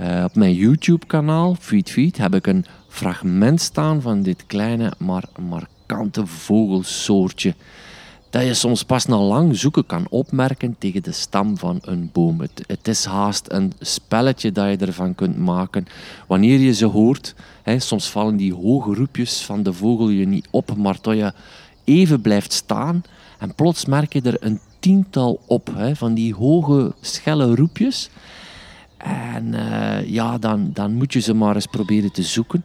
Uh, 0.00 0.24
op 0.24 0.34
mijn 0.34 0.54
YouTube-kanaal, 0.54 1.56
Feed 1.60 1.90
Feed, 1.90 2.16
heb 2.16 2.34
ik 2.34 2.46
een 2.46 2.64
fragment 2.88 3.60
staan 3.60 4.00
van 4.00 4.22
dit 4.22 4.46
kleine, 4.46 4.92
maar 4.98 5.24
markante 5.40 6.26
vogelsoortje. 6.26 7.54
Dat 8.34 8.44
je 8.44 8.54
soms 8.54 8.82
pas 8.82 9.06
na 9.06 9.16
lang 9.16 9.56
zoeken 9.56 9.86
kan 9.86 10.06
opmerken 10.10 10.76
tegen 10.78 11.02
de 11.02 11.12
stam 11.12 11.58
van 11.58 11.78
een 11.82 12.10
boom. 12.12 12.40
Het, 12.66 12.88
is 12.88 13.04
haast 13.04 13.46
een 13.52 13.72
spelletje 13.80 14.52
dat 14.52 14.70
je 14.70 14.86
ervan 14.86 15.14
kunt 15.14 15.38
maken. 15.38 15.86
Wanneer 16.26 16.58
je 16.58 16.74
ze 16.74 16.84
hoort, 16.84 17.34
hè, 17.62 17.78
soms 17.78 18.10
vallen 18.10 18.36
die 18.36 18.54
hoge 18.54 18.94
roepjes 18.94 19.44
van 19.44 19.62
de 19.62 19.72
vogel 19.72 20.08
je 20.08 20.26
niet 20.26 20.48
op, 20.50 20.76
maar 20.76 21.00
tot 21.00 21.16
je 21.16 21.32
even 21.84 22.20
blijft 22.20 22.52
staan 22.52 23.02
en 23.38 23.54
plots 23.54 23.84
merk 23.84 24.12
je 24.12 24.22
er 24.22 24.36
een 24.40 24.60
tiental 24.78 25.40
op 25.46 25.70
hè, 25.74 25.96
van 25.96 26.14
die 26.14 26.34
hoge, 26.34 26.94
schelle 27.00 27.54
roepjes. 27.54 28.10
En 28.96 29.52
uh, 29.52 30.08
ja, 30.08 30.38
dan, 30.38 30.70
dan 30.72 30.94
moet 30.94 31.12
je 31.12 31.20
ze 31.20 31.34
maar 31.34 31.54
eens 31.54 31.66
proberen 31.66 32.12
te 32.12 32.22
zoeken. 32.22 32.64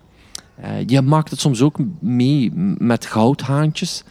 Uh, 0.63 0.67
je 0.85 1.01
maakt 1.01 1.31
het 1.31 1.39
soms 1.39 1.61
ook 1.61 1.77
mee 1.99 2.51
met 2.77 3.05
goudhaantjes. 3.05 4.03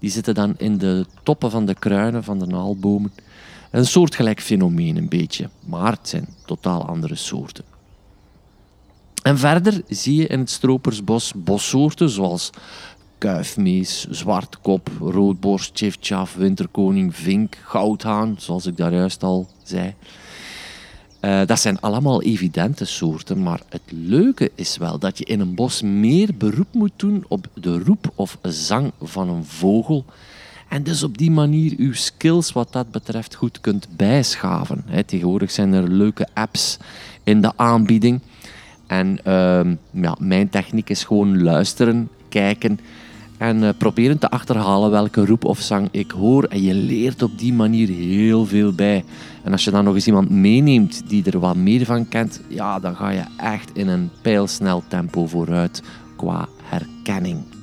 Die 0.00 0.10
zitten 0.10 0.34
dan 0.34 0.54
in 0.58 0.78
de 0.78 1.06
toppen 1.22 1.50
van 1.50 1.66
de 1.66 1.74
kruinen 1.74 2.24
van 2.24 2.38
de 2.38 2.46
naalbomen. 2.46 3.12
Een 3.70 3.86
soortgelijk 3.86 4.40
fenomeen 4.40 4.96
een 4.96 5.08
beetje, 5.08 5.48
maar 5.66 5.92
het 5.92 6.08
zijn 6.08 6.28
totaal 6.46 6.86
andere 6.86 7.14
soorten. 7.14 7.64
En 9.22 9.38
verder 9.38 9.82
zie 9.88 10.14
je 10.14 10.26
in 10.26 10.38
het 10.38 10.50
stropersbos 10.50 11.32
bossoorten 11.36 12.10
zoals 12.10 12.50
kuifmees, 13.18 14.06
zwartkop, 14.10 14.90
roodborst, 15.00 15.74
tjiftjaf, 15.74 16.34
winterkoning, 16.34 17.16
vink, 17.16 17.56
goudhaan, 17.64 18.34
zoals 18.38 18.66
ik 18.66 18.76
daar 18.76 18.92
juist 18.92 19.22
al 19.22 19.48
zei. 19.62 19.94
Uh, 21.20 21.40
dat 21.46 21.60
zijn 21.60 21.80
allemaal 21.80 22.22
evidente 22.22 22.84
soorten, 22.84 23.42
maar 23.42 23.60
het 23.68 23.82
leuke 23.88 24.50
is 24.54 24.76
wel 24.76 24.98
dat 24.98 25.18
je 25.18 25.24
in 25.24 25.40
een 25.40 25.54
bos 25.54 25.82
meer 25.82 26.28
beroep 26.38 26.74
moet 26.74 26.92
doen 26.96 27.24
op 27.28 27.46
de 27.54 27.78
roep 27.78 28.12
of 28.14 28.38
zang 28.42 28.92
van 29.02 29.28
een 29.28 29.44
vogel. 29.44 30.04
En 30.68 30.82
dus 30.82 31.02
op 31.02 31.18
die 31.18 31.30
manier 31.30 31.74
uw 31.76 31.92
skills 31.92 32.52
wat 32.52 32.72
dat 32.72 32.90
betreft 32.90 33.34
goed 33.34 33.60
kunt 33.60 33.88
bijschaven. 33.96 34.84
Tegenwoordig 35.06 35.50
zijn 35.50 35.72
er 35.72 35.88
leuke 35.88 36.28
apps 36.34 36.76
in 37.24 37.40
de 37.40 37.52
aanbieding. 37.56 38.20
En 38.86 39.18
uh, 39.26 39.60
ja, 39.90 40.16
mijn 40.18 40.48
techniek 40.48 40.90
is 40.90 41.04
gewoon 41.04 41.42
luisteren, 41.42 42.08
kijken 42.28 42.80
en 43.40 43.62
uh, 43.62 43.68
proberen 43.78 44.18
te 44.18 44.30
achterhalen 44.30 44.90
welke 44.90 45.26
roep 45.26 45.44
of 45.44 45.60
zang 45.60 45.88
ik 45.90 46.10
hoor. 46.10 46.44
En 46.44 46.62
je 46.62 46.74
leert 46.74 47.22
op 47.22 47.38
die 47.38 47.52
manier 47.52 47.88
heel 47.88 48.46
veel 48.46 48.72
bij. 48.72 49.04
En 49.42 49.52
als 49.52 49.64
je 49.64 49.70
dan 49.70 49.84
nog 49.84 49.94
eens 49.94 50.06
iemand 50.06 50.30
meeneemt 50.30 51.02
die 51.08 51.24
er 51.30 51.38
wat 51.38 51.56
meer 51.56 51.84
van 51.84 52.08
kent, 52.08 52.40
ja, 52.48 52.78
dan 52.78 52.96
ga 52.96 53.10
je 53.10 53.24
echt 53.36 53.70
in 53.72 53.88
een 53.88 54.10
pijlsnel 54.22 54.82
tempo 54.88 55.26
vooruit 55.26 55.82
qua 56.16 56.48
herkenning. 56.62 57.59